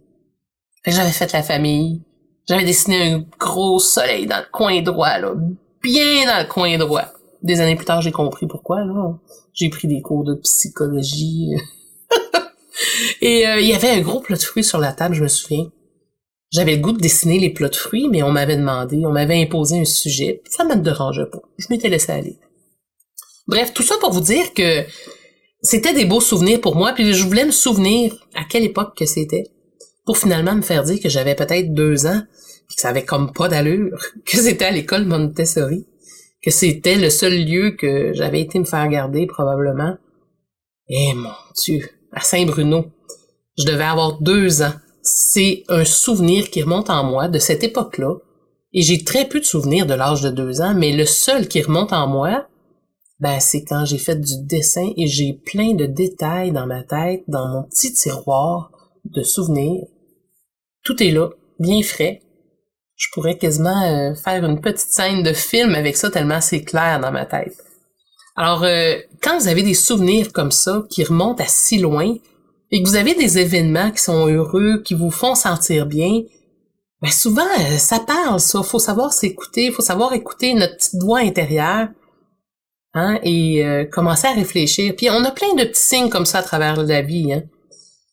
J'avais 0.86 1.10
fait 1.10 1.32
la 1.32 1.42
famille. 1.42 2.02
J'avais 2.48 2.64
dessiné 2.64 3.14
un 3.14 3.24
gros 3.40 3.80
soleil 3.80 4.26
dans 4.26 4.38
le 4.38 4.46
coin 4.52 4.80
droit, 4.80 5.18
là. 5.18 5.34
Bien 5.82 6.26
dans 6.26 6.40
le 6.40 6.48
coin 6.48 6.78
droit. 6.78 7.06
Des 7.42 7.60
années 7.60 7.74
plus 7.74 7.86
tard, 7.86 8.00
j'ai 8.00 8.12
compris 8.12 8.46
pourquoi, 8.46 8.84
là. 8.84 9.18
J'ai 9.54 9.70
pris 9.70 9.88
des 9.88 10.02
cours 10.02 10.22
de 10.22 10.34
psychologie. 10.34 11.50
Et 13.22 13.48
euh, 13.48 13.60
il 13.60 13.66
y 13.66 13.74
avait 13.74 13.90
un 13.90 14.02
gros 14.02 14.20
plat 14.20 14.36
de 14.36 14.42
fruits 14.42 14.62
sur 14.62 14.78
la 14.78 14.92
table, 14.92 15.16
je 15.16 15.22
me 15.22 15.28
souviens. 15.28 15.66
J'avais 16.50 16.76
le 16.76 16.82
goût 16.82 16.92
de 16.92 17.00
dessiner 17.00 17.38
les 17.38 17.50
plats 17.50 17.68
de 17.68 17.76
fruits, 17.76 18.08
mais 18.10 18.22
on 18.22 18.32
m'avait 18.32 18.56
demandé, 18.56 19.04
on 19.04 19.12
m'avait 19.12 19.42
imposé 19.42 19.80
un 19.80 19.84
sujet. 19.84 20.42
Ça 20.48 20.64
me 20.64 20.76
dérangeait 20.76 21.26
pas. 21.30 21.42
Je 21.58 21.66
m'étais 21.68 21.88
laissé 21.88 22.12
aller. 22.12 22.38
Bref, 23.46 23.74
tout 23.74 23.82
ça 23.82 23.96
pour 24.00 24.12
vous 24.12 24.20
dire 24.20 24.54
que 24.54 24.84
c'était 25.60 25.92
des 25.92 26.04
beaux 26.04 26.20
souvenirs 26.20 26.60
pour 26.60 26.76
moi, 26.76 26.92
puis 26.92 27.12
je 27.12 27.24
voulais 27.24 27.44
me 27.44 27.50
souvenir 27.50 28.14
à 28.34 28.44
quelle 28.44 28.64
époque 28.64 28.96
que 28.96 29.06
c'était, 29.06 29.44
pour 30.06 30.16
finalement 30.16 30.54
me 30.54 30.62
faire 30.62 30.84
dire 30.84 31.00
que 31.00 31.08
j'avais 31.08 31.34
peut-être 31.34 31.74
deux 31.74 32.06
ans, 32.06 32.22
puis 32.66 32.76
que 32.76 32.82
ça 32.82 32.88
avait 32.88 33.04
comme 33.04 33.32
pas 33.32 33.48
d'allure, 33.48 33.98
que 34.24 34.38
c'était 34.38 34.66
à 34.66 34.70
l'école 34.70 35.04
Montessori, 35.04 35.86
que 36.42 36.50
c'était 36.50 36.96
le 36.96 37.10
seul 37.10 37.44
lieu 37.44 37.72
que 37.72 38.12
j'avais 38.14 38.40
été 38.40 38.58
me 38.58 38.64
faire 38.64 38.88
garder 38.88 39.26
probablement. 39.26 39.96
Eh 40.88 41.12
mon 41.12 41.30
Dieu, 41.62 41.86
à 42.12 42.20
Saint-Bruno, 42.20 42.86
je 43.58 43.66
devais 43.66 43.84
avoir 43.84 44.20
deux 44.20 44.62
ans 44.62 44.72
c'est 45.08 45.64
un 45.68 45.84
souvenir 45.84 46.50
qui 46.50 46.62
remonte 46.62 46.90
en 46.90 47.04
moi 47.04 47.28
de 47.28 47.38
cette 47.38 47.64
époque-là. 47.64 48.16
Et 48.72 48.82
j'ai 48.82 49.02
très 49.02 49.26
peu 49.26 49.40
de 49.40 49.44
souvenirs 49.44 49.86
de 49.86 49.94
l'âge 49.94 50.22
de 50.22 50.30
deux 50.30 50.60
ans, 50.60 50.74
mais 50.74 50.92
le 50.92 51.06
seul 51.06 51.48
qui 51.48 51.62
remonte 51.62 51.92
en 51.92 52.06
moi, 52.06 52.46
ben, 53.20 53.40
c'est 53.40 53.64
quand 53.64 53.84
j'ai 53.84 53.98
fait 53.98 54.20
du 54.20 54.44
dessin 54.44 54.92
et 54.96 55.06
j'ai 55.06 55.32
plein 55.32 55.74
de 55.74 55.86
détails 55.86 56.52
dans 56.52 56.66
ma 56.66 56.82
tête, 56.82 57.22
dans 57.26 57.48
mon 57.48 57.62
petit 57.64 57.92
tiroir 57.92 58.70
de 59.04 59.22
souvenirs. 59.22 59.86
Tout 60.84 61.02
est 61.02 61.10
là, 61.10 61.30
bien 61.58 61.82
frais. 61.82 62.20
Je 62.94 63.08
pourrais 63.12 63.38
quasiment 63.38 63.82
euh, 63.84 64.14
faire 64.14 64.44
une 64.44 64.60
petite 64.60 64.90
scène 64.90 65.22
de 65.22 65.32
film 65.32 65.74
avec 65.74 65.96
ça 65.96 66.10
tellement 66.10 66.40
c'est 66.40 66.62
clair 66.62 67.00
dans 67.00 67.12
ma 67.12 67.26
tête. 67.26 67.56
Alors, 68.36 68.62
euh, 68.62 68.96
quand 69.20 69.38
vous 69.38 69.48
avez 69.48 69.62
des 69.62 69.74
souvenirs 69.74 70.32
comme 70.32 70.52
ça 70.52 70.84
qui 70.90 71.02
remontent 71.02 71.42
à 71.42 71.46
si 71.48 71.78
loin, 71.78 72.14
et 72.70 72.82
que 72.82 72.88
vous 72.88 72.96
avez 72.96 73.14
des 73.14 73.38
événements 73.38 73.90
qui 73.90 74.02
sont 74.02 74.26
heureux, 74.28 74.82
qui 74.84 74.94
vous 74.94 75.10
font 75.10 75.34
sentir 75.34 75.86
bien, 75.86 76.22
ben 77.00 77.10
souvent, 77.10 77.46
euh, 77.60 77.76
ça 77.78 78.00
parle, 78.00 78.40
ça. 78.40 78.62
Faut 78.62 78.78
savoir 78.78 79.12
s'écouter, 79.12 79.70
faut 79.70 79.82
savoir 79.82 80.12
écouter 80.14 80.54
notre 80.54 80.76
petite 80.76 81.00
voix 81.00 81.20
intérieure, 81.20 81.88
hein, 82.94 83.20
et 83.22 83.64
euh, 83.64 83.84
commencer 83.84 84.26
à 84.26 84.32
réfléchir. 84.32 84.94
Puis 84.96 85.08
on 85.10 85.24
a 85.24 85.30
plein 85.30 85.54
de 85.54 85.64
petits 85.64 85.80
signes 85.80 86.10
comme 86.10 86.26
ça 86.26 86.38
à 86.38 86.42
travers 86.42 86.82
la 86.82 87.02
vie, 87.02 87.32
hein. 87.32 87.44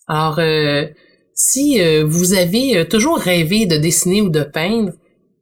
Alors, 0.08 0.38
euh, 0.38 0.86
si 1.34 1.82
vous 2.04 2.34
avez 2.36 2.88
toujours 2.88 3.18
rêvé 3.18 3.66
de 3.66 3.76
dessiner 3.76 4.22
ou 4.22 4.30
de 4.30 4.44
peindre, 4.44 4.94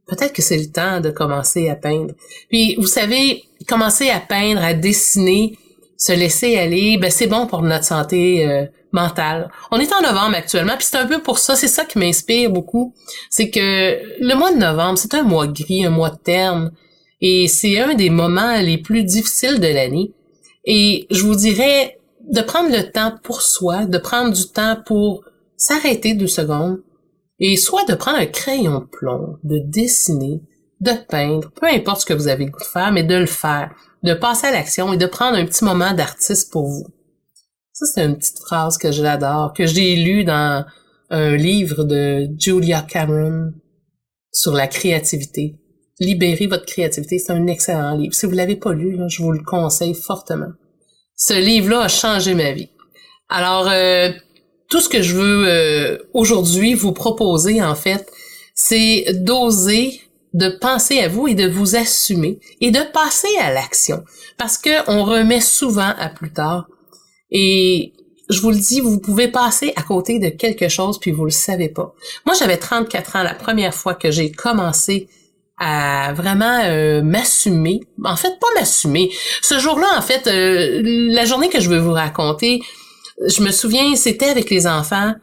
peut-être 0.08 0.34
que 0.34 0.42
c'est 0.42 0.58
le 0.58 0.72
temps 0.72 1.02
de 1.02 1.12
commencer 1.12 1.70
à 1.70 1.76
peindre. 1.76 2.16
Puis, 2.50 2.76
vous 2.80 2.88
savez, 2.88 3.44
commencer 3.68 4.10
à 4.10 4.20
peindre, 4.20 4.64
à 4.64 4.74
dessiner, 4.74 5.58
se 6.04 6.12
laisser 6.12 6.58
aller, 6.58 6.98
ben 6.98 7.10
c'est 7.10 7.28
bon 7.28 7.48
pour 7.48 7.62
notre 7.62 7.86
santé 7.86 8.68
mental. 8.92 9.50
On 9.72 9.80
est 9.80 9.94
en 9.94 10.02
novembre 10.02 10.36
actuellement, 10.36 10.76
puis 10.78 10.86
c'est 10.90 10.98
un 10.98 11.08
peu 11.08 11.22
pour 11.22 11.40
ça, 11.40 11.56
c'est 11.56 11.68
ça 11.68 11.86
qui 11.86 11.98
m'inspire 11.98 12.50
beaucoup. 12.50 12.94
C'est 13.30 13.50
que 13.50 14.20
le 14.20 14.36
mois 14.36 14.54
de 14.54 14.58
novembre, 14.58 14.98
c'est 14.98 15.14
un 15.14 15.24
mois 15.24 15.48
gris, 15.48 15.86
un 15.86 15.90
mois 15.90 16.10
de 16.10 16.18
terme, 16.18 16.72
et 17.22 17.48
c'est 17.48 17.80
un 17.80 17.94
des 17.94 18.10
moments 18.10 18.58
les 18.58 18.78
plus 18.78 19.04
difficiles 19.04 19.60
de 19.60 19.68
l'année. 19.68 20.12
Et 20.66 21.08
je 21.10 21.24
vous 21.24 21.36
dirais, 21.36 21.98
de 22.30 22.42
prendre 22.42 22.70
le 22.70 22.92
temps 22.92 23.14
pour 23.24 23.42
soi, 23.42 23.86
de 23.86 23.98
prendre 23.98 24.34
du 24.34 24.48
temps 24.48 24.78
pour 24.86 25.24
s'arrêter 25.58 26.14
deux 26.14 26.28
secondes 26.28 26.82
et 27.40 27.58
soit 27.58 27.86
de 27.86 27.96
prendre 27.96 28.18
un 28.18 28.26
crayon 28.26 28.88
plomb, 28.92 29.38
de 29.44 29.60
dessiner, 29.60 30.42
de 30.80 30.92
peindre, 31.10 31.52
peu 31.52 31.68
importe 31.68 32.02
ce 32.02 32.06
que 32.06 32.14
vous 32.14 32.28
avez 32.28 32.46
goût 32.46 32.60
de 32.60 32.66
faire, 32.66 32.92
mais 32.92 33.04
de 33.04 33.16
le 33.16 33.26
faire, 33.26 33.72
de 34.04 34.14
passer 34.14 34.48
à 34.48 34.52
l'action 34.52 34.94
et 34.94 34.98
de 34.98 35.06
prendre 35.06 35.38
un 35.38 35.46
petit 35.46 35.64
moment 35.64 35.94
d'artiste 35.94 36.52
pour 36.52 36.68
vous. 36.68 36.86
Ça, 37.72 37.86
c'est 37.86 38.06
une 38.06 38.18
petite 38.18 38.40
phrase 38.40 38.78
que 38.78 38.92
j'adore, 38.92 39.54
que 39.54 39.66
j'ai 39.66 39.96
lue 39.96 40.24
dans 40.24 40.66
un 41.10 41.36
livre 41.36 41.84
de 41.84 42.28
Julia 42.38 42.82
Cameron 42.82 43.54
sur 44.32 44.54
la 44.54 44.68
créativité. 44.68 45.56
Libérez 46.00 46.48
votre 46.48 46.66
créativité, 46.66 47.20
c'est 47.20 47.34
un 47.34 47.48
excellent 47.48 47.96
livre. 47.96 48.14
Si 48.14 48.26
vous 48.26 48.34
l'avez 48.34 48.56
pas 48.56 48.74
lu, 48.74 48.98
je 49.08 49.22
vous 49.22 49.32
le 49.32 49.44
conseille 49.44 49.96
fortement. 49.96 50.52
Ce 51.16 51.34
livre-là 51.34 51.82
a 51.82 51.88
changé 51.88 52.34
ma 52.34 52.52
vie. 52.52 52.70
Alors, 53.30 53.70
euh, 53.70 54.12
tout 54.70 54.82
ce 54.82 54.90
que 54.90 55.02
je 55.02 55.16
veux 55.16 55.48
euh, 55.48 55.98
aujourd'hui 56.14 56.74
vous 56.74 56.94
proposer, 56.94 57.62
en 57.62 57.76
fait, 57.76 58.12
c'est 58.56 59.06
d'oser 59.14 60.02
de 60.34 60.50
penser 60.50 61.00
à 61.00 61.08
vous 61.08 61.28
et 61.28 61.36
de 61.36 61.48
vous 61.48 61.76
assumer 61.76 62.40
et 62.62 62.72
de 62.72 62.80
passer 62.92 63.30
à 63.40 63.54
l'action. 63.54 64.04
Parce 64.38 64.58
que 64.58 64.90
on 64.90 65.04
remet 65.04 65.42
souvent 65.42 65.94
à 65.98 66.10
plus 66.10 66.32
tard. 66.32 66.68
Et 67.32 67.94
je 68.30 68.42
vous 68.42 68.52
le 68.52 68.58
dis, 68.58 68.80
vous 68.80 69.00
pouvez 69.00 69.28
passer 69.28 69.74
à 69.76 69.84
côté 69.84 70.20
de 70.20 70.30
quelque 70.30 70.70
chose 70.70 71.00
puis 71.00 71.12
vous 71.12 71.26
le 71.26 71.32
savez 71.32 71.70
pas. 71.70 71.94
Moi, 72.26 72.36
j'avais 72.38 72.58
34 72.58 73.18
ans 73.18 73.24
la 73.24 73.36
première 73.36 73.74
fois 73.74 73.94
que 73.94 74.12
j'ai 74.12 74.32
commencé 74.32 75.08
à 75.58 76.14
vraiment 76.14 76.62
euh, 76.66 77.02
m'assumer. 77.02 77.82
En 78.04 78.16
fait, 78.16 78.40
pas 78.40 78.48
m'assumer. 78.56 79.12
Ce 79.42 79.60
jour-là, 79.60 79.88
en 79.98 80.02
fait, 80.02 80.28
euh, 80.28 80.82
la 80.84 81.26
journée 81.26 81.50
que 81.50 81.60
je 81.60 81.70
veux 81.70 81.80
vous 81.80 81.94
raconter, 81.94 82.62
je 83.28 83.44
me 83.44 83.52
souviens, 83.52 83.96
c'était 83.96 84.30
avec 84.30 84.50
les 84.50 84.68
enfants. 84.68 85.14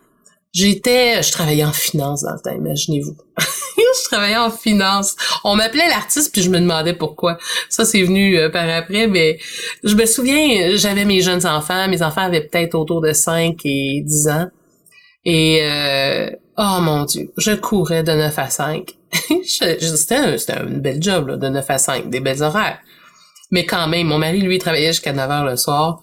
J'étais, 0.53 1.23
je 1.23 1.31
travaillais 1.31 1.65
en 1.65 1.73
finance 1.73 2.23
dans 2.23 2.33
le 2.33 2.41
temps, 2.41 2.57
imaginez-vous. 2.57 3.17
je 3.39 4.05
travaillais 4.09 4.37
en 4.37 4.51
finance. 4.51 5.15
On 5.45 5.55
m'appelait 5.55 5.89
l'artiste 5.89 6.33
puis 6.33 6.43
je 6.43 6.51
me 6.51 6.59
demandais 6.59 6.95
pourquoi. 6.95 7.39
Ça 7.69 7.85
c'est 7.85 8.03
venu 8.03 8.37
euh, 8.37 8.49
par 8.51 8.69
après, 8.69 9.07
mais 9.07 9.39
je 9.85 9.95
me 9.95 10.07
souviens, 10.07 10.77
j'avais 10.77 11.05
mes 11.05 11.21
jeunes 11.21 11.47
enfants. 11.47 11.89
Mes 11.89 12.03
enfants 12.03 12.23
avaient 12.23 12.47
peut-être 12.47 12.75
autour 12.75 13.01
de 13.01 13.13
5 13.13 13.59
et 13.65 14.03
10 14.05 14.29
ans. 14.29 14.49
Et 15.25 15.61
euh, 15.63 16.31
oh 16.59 16.79
mon 16.81 17.05
dieu, 17.05 17.31
je 17.37 17.53
courais 17.53 18.03
de 18.03 18.13
9 18.13 18.39
à 18.39 18.51
5. 18.51 18.93
c'était 19.45 20.17
un, 20.17 20.67
une 20.67 20.81
belle 20.81 21.03
job 21.03 21.29
là, 21.29 21.37
de 21.37 21.49
9 21.49 21.65
à 21.69 21.79
5, 21.79 22.11
des 22.11 22.21
belles 22.21 22.43
horaires. 22.43 22.79
Mais 23.53 23.67
quand 23.67 23.87
même, 23.89 24.09
mon 24.09 24.19
mari 24.19 24.41
lui 24.41 24.59
travaillait 24.59 24.93
jusqu'à 24.93 25.13
9 25.13 25.31
heures 25.31 25.45
le 25.45 25.57
soir. 25.57 26.03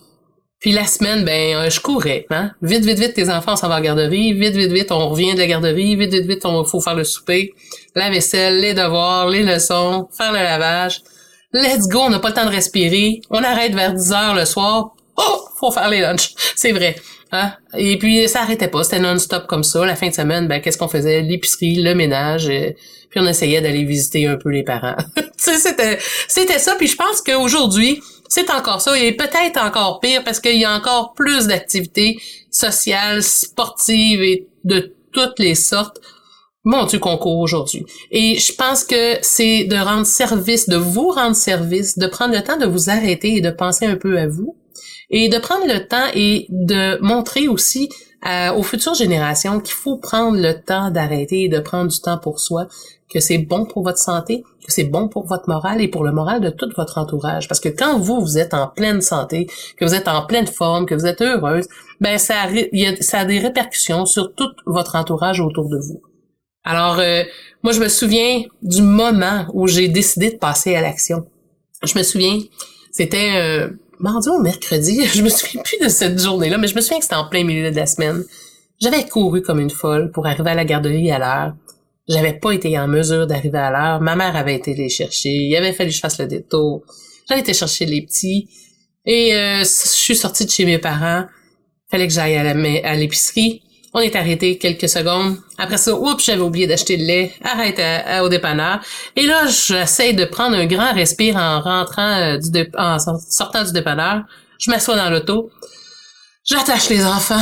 Puis 0.59 0.71
la 0.71 0.85
semaine, 0.85 1.23
ben, 1.23 1.55
euh, 1.55 1.69
je 1.69 1.79
courais, 1.79 2.25
hein. 2.31 2.51
Vite, 2.61 2.83
vite, 2.83 2.99
vite, 2.99 3.13
tes 3.13 3.29
enfants 3.29 3.55
s'en 3.55 3.67
vont 3.67 3.75
à 3.75 3.79
la 3.79 3.85
garderie. 3.85 4.33
Vite, 4.33 4.55
vite, 4.55 4.71
vite, 4.71 4.91
on 4.91 5.09
revient 5.09 5.33
de 5.33 5.39
la 5.39 5.47
garderie. 5.47 5.95
Vite, 5.95 6.11
vite, 6.11 6.25
vite, 6.25 6.45
on 6.45 6.63
faut 6.63 6.81
faire 6.81 6.95
le 6.95 7.03
souper, 7.03 7.53
la 7.95 8.09
vaisselle, 8.09 8.59
les 8.59 8.73
devoirs, 8.73 9.29
les 9.29 9.43
leçons, 9.43 10.07
faire 10.17 10.31
le 10.31 10.39
lavage. 10.39 11.01
Let's 11.53 11.87
go, 11.87 11.99
on 11.99 12.09
n'a 12.09 12.19
pas 12.19 12.29
le 12.29 12.33
temps 12.33 12.45
de 12.45 12.51
respirer. 12.51 13.21
On 13.29 13.43
arrête 13.43 13.73
vers 13.73 13.93
10 13.93 14.11
heures 14.11 14.35
le 14.35 14.45
soir. 14.45 14.95
Oh, 15.15 15.47
faut 15.59 15.71
faire 15.71 15.89
les 15.89 16.01
lunchs. 16.01 16.33
C'est 16.55 16.71
vrai. 16.71 16.95
Hein? 17.31 17.53
Et 17.77 17.97
puis 17.97 18.27
ça 18.29 18.41
arrêtait 18.41 18.67
pas, 18.69 18.83
c'était 18.83 18.99
non-stop 18.99 19.47
comme 19.47 19.63
ça. 19.63 19.85
La 19.85 19.95
fin 19.95 20.07
de 20.07 20.13
semaine, 20.13 20.47
ben 20.47 20.61
qu'est-ce 20.61 20.77
qu'on 20.77 20.87
faisait? 20.87 21.21
L'épicerie, 21.21 21.75
le 21.75 21.93
ménage, 21.93 22.47
euh, 22.49 22.71
puis 23.09 23.19
on 23.19 23.27
essayait 23.27 23.61
d'aller 23.61 23.83
visiter 23.83 24.27
un 24.27 24.37
peu 24.37 24.49
les 24.49 24.63
parents. 24.63 24.95
c'était 25.37 25.99
c'était 26.27 26.59
ça. 26.59 26.75
Puis 26.75 26.87
je 26.87 26.95
pense 26.95 27.21
qu'aujourd'hui, 27.21 28.01
c'est 28.29 28.49
encore 28.49 28.81
ça, 28.81 28.97
et 28.97 29.11
peut-être 29.13 29.57
encore 29.59 29.99
pire 29.99 30.23
parce 30.23 30.39
qu'il 30.39 30.57
y 30.57 30.65
a 30.65 30.75
encore 30.75 31.13
plus 31.13 31.47
d'activités 31.47 32.19
sociales, 32.51 33.23
sportives 33.23 34.21
et 34.21 34.47
de 34.63 34.95
toutes 35.11 35.39
les 35.39 35.55
sortes. 35.55 35.99
Mon 36.63 36.85
Dieu, 36.85 36.99
concours 36.99 37.39
aujourd'hui. 37.39 37.85
Et 38.11 38.37
je 38.37 38.53
pense 38.53 38.83
que 38.83 39.17
c'est 39.21 39.63
de 39.63 39.77
rendre 39.77 40.05
service, 40.05 40.67
de 40.67 40.75
vous 40.75 41.09
rendre 41.11 41.35
service, 41.35 41.97
de 41.97 42.07
prendre 42.07 42.35
le 42.35 42.43
temps 42.43 42.57
de 42.57 42.65
vous 42.65 42.89
arrêter 42.89 43.35
et 43.35 43.41
de 43.41 43.51
penser 43.51 43.85
un 43.85 43.95
peu 43.95 44.17
à 44.17 44.27
vous, 44.27 44.57
et 45.09 45.29
de 45.29 45.37
prendre 45.37 45.65
le 45.65 45.87
temps 45.87 46.07
et 46.13 46.45
de 46.49 47.01
montrer 47.01 47.47
aussi 47.47 47.89
euh, 48.25 48.51
aux 48.53 48.63
futures 48.63 48.95
générations 48.95 49.59
qu'il 49.59 49.75
faut 49.75 49.97
prendre 49.97 50.37
le 50.37 50.53
temps 50.53 50.89
d'arrêter 50.89 51.43
et 51.43 51.49
de 51.49 51.59
prendre 51.59 51.91
du 51.91 51.99
temps 51.99 52.17
pour 52.17 52.39
soi, 52.39 52.67
que 53.09 53.19
c'est 53.19 53.37
bon 53.37 53.65
pour 53.65 53.83
votre 53.83 53.99
santé, 53.99 54.43
que 54.65 54.71
c'est 54.71 54.83
bon 54.83 55.07
pour 55.07 55.25
votre 55.27 55.47
morale 55.47 55.81
et 55.81 55.87
pour 55.87 56.03
le 56.03 56.11
moral 56.11 56.41
de 56.41 56.49
tout 56.49 56.69
votre 56.75 56.97
entourage. 56.97 57.47
Parce 57.47 57.59
que 57.59 57.69
quand 57.69 57.99
vous, 57.99 58.19
vous 58.19 58.37
êtes 58.37 58.53
en 58.53 58.67
pleine 58.67 59.01
santé, 59.01 59.47
que 59.77 59.85
vous 59.85 59.93
êtes 59.93 60.07
en 60.07 60.25
pleine 60.25 60.47
forme, 60.47 60.85
que 60.85 60.95
vous 60.95 61.05
êtes 61.05 61.21
heureuse, 61.21 61.67
ben 62.01 62.17
ça 62.17 62.43
a, 62.43 63.01
ça 63.01 63.19
a 63.19 63.25
des 63.25 63.39
répercussions 63.39 64.05
sur 64.05 64.33
tout 64.33 64.49
votre 64.65 64.95
entourage 64.95 65.39
autour 65.39 65.69
de 65.69 65.77
vous. 65.77 66.01
Alors, 66.63 66.99
euh, 66.99 67.23
moi, 67.63 67.71
je 67.71 67.79
me 67.79 67.87
souviens 67.87 68.43
du 68.61 68.81
moment 68.81 69.45
où 69.53 69.67
j'ai 69.67 69.87
décidé 69.87 70.31
de 70.31 70.37
passer 70.37 70.75
à 70.75 70.81
l'action. 70.81 71.25
Je 71.83 71.97
me 71.97 72.03
souviens, 72.03 72.39
c'était 72.91 73.35
euh, 73.37 73.69
mardi 73.99 74.29
ou 74.29 74.41
mercredi, 74.41 75.05
je 75.13 75.21
me 75.21 75.29
souviens 75.29 75.61
plus 75.61 75.77
de 75.79 75.89
cette 75.89 76.19
journée-là, 76.19 76.57
mais 76.57 76.67
je 76.67 76.75
me 76.75 76.81
souviens 76.81 76.99
que 76.99 77.03
c'était 77.03 77.15
en 77.15 77.27
plein 77.27 77.43
milieu 77.43 77.71
de 77.71 77.75
la 77.75 77.85
semaine. 77.85 78.23
J'avais 78.79 79.05
couru 79.05 79.41
comme 79.41 79.59
une 79.59 79.69
folle 79.69 80.11
pour 80.11 80.27
arriver 80.27 80.51
à 80.51 80.55
la 80.55 80.65
garderie 80.65 81.11
à 81.11 81.19
l'heure. 81.19 81.55
J'avais 82.07 82.33
pas 82.33 82.51
été 82.51 82.77
en 82.77 82.87
mesure 82.87 83.27
d'arriver 83.27 83.57
à 83.57 83.71
l'heure. 83.71 84.01
Ma 84.01 84.15
mère 84.15 84.35
avait 84.35 84.55
été 84.55 84.73
les 84.73 84.89
chercher. 84.89 85.29
Il 85.29 85.55
avait 85.55 85.73
fallu 85.73 85.89
que 85.89 85.95
je 85.95 85.99
fasse 85.99 86.19
le 86.19 86.27
détour. 86.27 86.83
J'avais 87.27 87.41
été 87.41 87.53
chercher 87.53 87.85
les 87.85 88.01
petits. 88.03 88.47
Et 89.05 89.35
euh, 89.35 89.59
je 89.59 89.65
suis 89.65 90.15
sortie 90.15 90.45
de 90.45 90.51
chez 90.51 90.65
mes 90.65 90.77
parents. 90.77 91.25
Fallait 91.89 92.07
que 92.07 92.13
j'aille 92.13 92.37
à 92.37 92.95
l'épicerie. 92.95 93.63
On 93.97 93.99
est 93.99 94.15
arrêté 94.15 94.59
quelques 94.59 94.87
secondes. 94.87 95.37
Après 95.57 95.79
ça, 95.79 95.91
oups, 95.95 96.23
j'avais 96.23 96.41
oublié 96.41 96.67
d'acheter 96.67 96.97
le 96.97 97.05
lait. 97.05 97.33
Arrête 97.43 97.81
au 98.21 98.29
dépanneur. 98.29 98.79
Et 99.15 99.23
là, 99.23 99.47
j'essaie 99.47 100.13
de 100.13 100.23
prendre 100.23 100.55
un 100.55 100.67
grand 100.67 100.93
respire 100.93 101.35
en 101.35 101.59
rentrant 101.59 102.37
euh, 102.37 102.39
en 102.77 102.99
sortant 102.99 103.63
du 103.63 103.71
dépanneur. 103.71 104.21
Je 104.59 104.69
m'assois 104.69 104.97
dans 104.97 105.09
l'auto. 105.09 105.49
J'attache 106.45 106.89
les 106.89 107.03
enfants. 107.03 107.41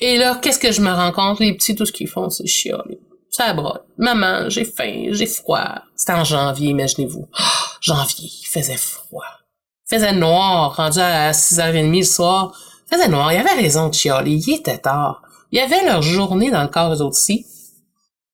Et 0.00 0.16
là, 0.16 0.38
qu'est-ce 0.40 0.58
que 0.58 0.72
je 0.72 0.80
me 0.80 0.90
rends 0.90 1.12
compte? 1.12 1.40
Les 1.40 1.52
petits, 1.52 1.74
tout 1.74 1.84
ce 1.84 1.92
qu'ils 1.92 2.08
font, 2.08 2.30
c'est 2.30 2.46
chialer 2.46 2.98
ça 3.28 3.52
broie. 3.52 3.84
Maman, 3.98 4.48
j'ai 4.48 4.64
faim, 4.64 5.08
j'ai 5.10 5.26
froid. 5.26 5.82
C'était 5.94 6.14
en 6.14 6.24
janvier, 6.24 6.70
imaginez-vous. 6.70 7.28
Oh, 7.38 7.42
janvier, 7.82 8.30
il 8.42 8.46
faisait 8.46 8.78
froid. 8.78 9.24
Il 9.90 9.96
faisait 9.96 10.14
noir, 10.14 10.74
rendu 10.74 11.00
à 11.00 11.32
6h30 11.32 11.98
le 11.98 12.02
soir. 12.02 12.54
Il 12.86 12.96
faisait 12.96 13.08
noir, 13.08 13.30
il 13.34 13.40
avait 13.40 13.60
raison 13.60 13.88
de 13.88 13.94
chialer, 13.94 14.40
il 14.46 14.54
était 14.54 14.78
tard. 14.78 15.20
Il 15.52 15.58
y 15.58 15.60
avait 15.60 15.84
leur 15.84 16.02
journée 16.02 16.50
dans 16.50 16.62
le 16.62 16.68
corps 16.68 17.00
eux. 17.00 17.10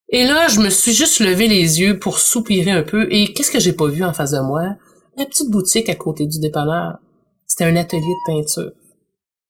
Et 0.08 0.24
là, 0.24 0.48
je 0.48 0.60
me 0.60 0.70
suis 0.70 0.92
juste 0.92 1.20
levé 1.20 1.48
les 1.48 1.80
yeux 1.80 1.98
pour 1.98 2.18
soupirer 2.18 2.70
un 2.70 2.82
peu, 2.82 3.06
et 3.10 3.32
qu'est-ce 3.32 3.50
que 3.50 3.60
j'ai 3.60 3.72
pas 3.72 3.88
vu 3.88 4.04
en 4.04 4.12
face 4.12 4.32
de 4.32 4.40
moi? 4.40 4.76
La 5.16 5.26
petite 5.26 5.50
boutique 5.50 5.88
à 5.88 5.94
côté 5.94 6.26
du 6.26 6.38
dépanneur. 6.38 6.98
C'était 7.46 7.64
un 7.64 7.76
atelier 7.76 8.00
de 8.00 8.32
peinture. 8.32 8.72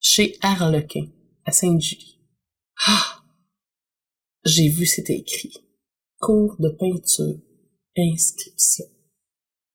Chez 0.01 0.37
Harlequin, 0.42 1.07
à 1.44 1.53
Sainte-Julie. 1.53 2.18
Ah! 2.87 3.22
j'ai 4.44 4.68
vu 4.68 4.87
c'était 4.87 5.18
écrit 5.18 5.53
cours 6.20 6.57
de 6.61 6.68
peinture, 6.68 7.40
inscription. 7.98 8.85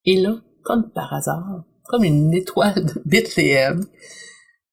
Et 0.06 0.16
là, 0.16 0.40
comme 0.62 0.90
par 0.92 1.12
hasard, 1.12 1.64
comme 1.84 2.04
une 2.04 2.32
étoile 2.32 2.86
de 2.86 3.02
Bethléem, 3.04 3.86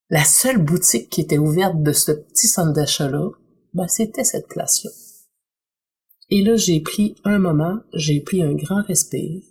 la 0.10 0.24
seule 0.24 0.58
boutique 0.58 1.10
qui 1.10 1.22
était 1.22 1.38
ouverte 1.38 1.82
de 1.82 1.92
ce 1.92 2.12
petit 2.12 2.48
centre 2.48 2.74
d'achat-là, 2.74 3.30
ben, 3.74 3.88
c'était 3.88 4.24
cette 4.24 4.48
place-là. 4.48 4.92
Et 6.30 6.42
là, 6.42 6.56
j'ai 6.56 6.80
pris 6.80 7.16
un 7.24 7.40
moment, 7.40 7.80
j'ai 7.94 8.20
pris 8.22 8.42
un 8.42 8.54
grand 8.54 8.84
respire, 8.84 9.42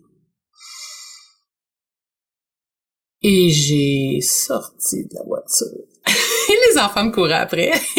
et 3.22 3.48
j'ai 3.50 4.20
sorti 4.20 5.04
de 5.04 5.14
la 5.14 5.22
voiture. 5.24 5.68
et 6.06 6.58
les 6.68 6.78
enfants 6.78 7.04
me 7.04 7.10
couraient 7.10 7.32
après. 7.32 7.72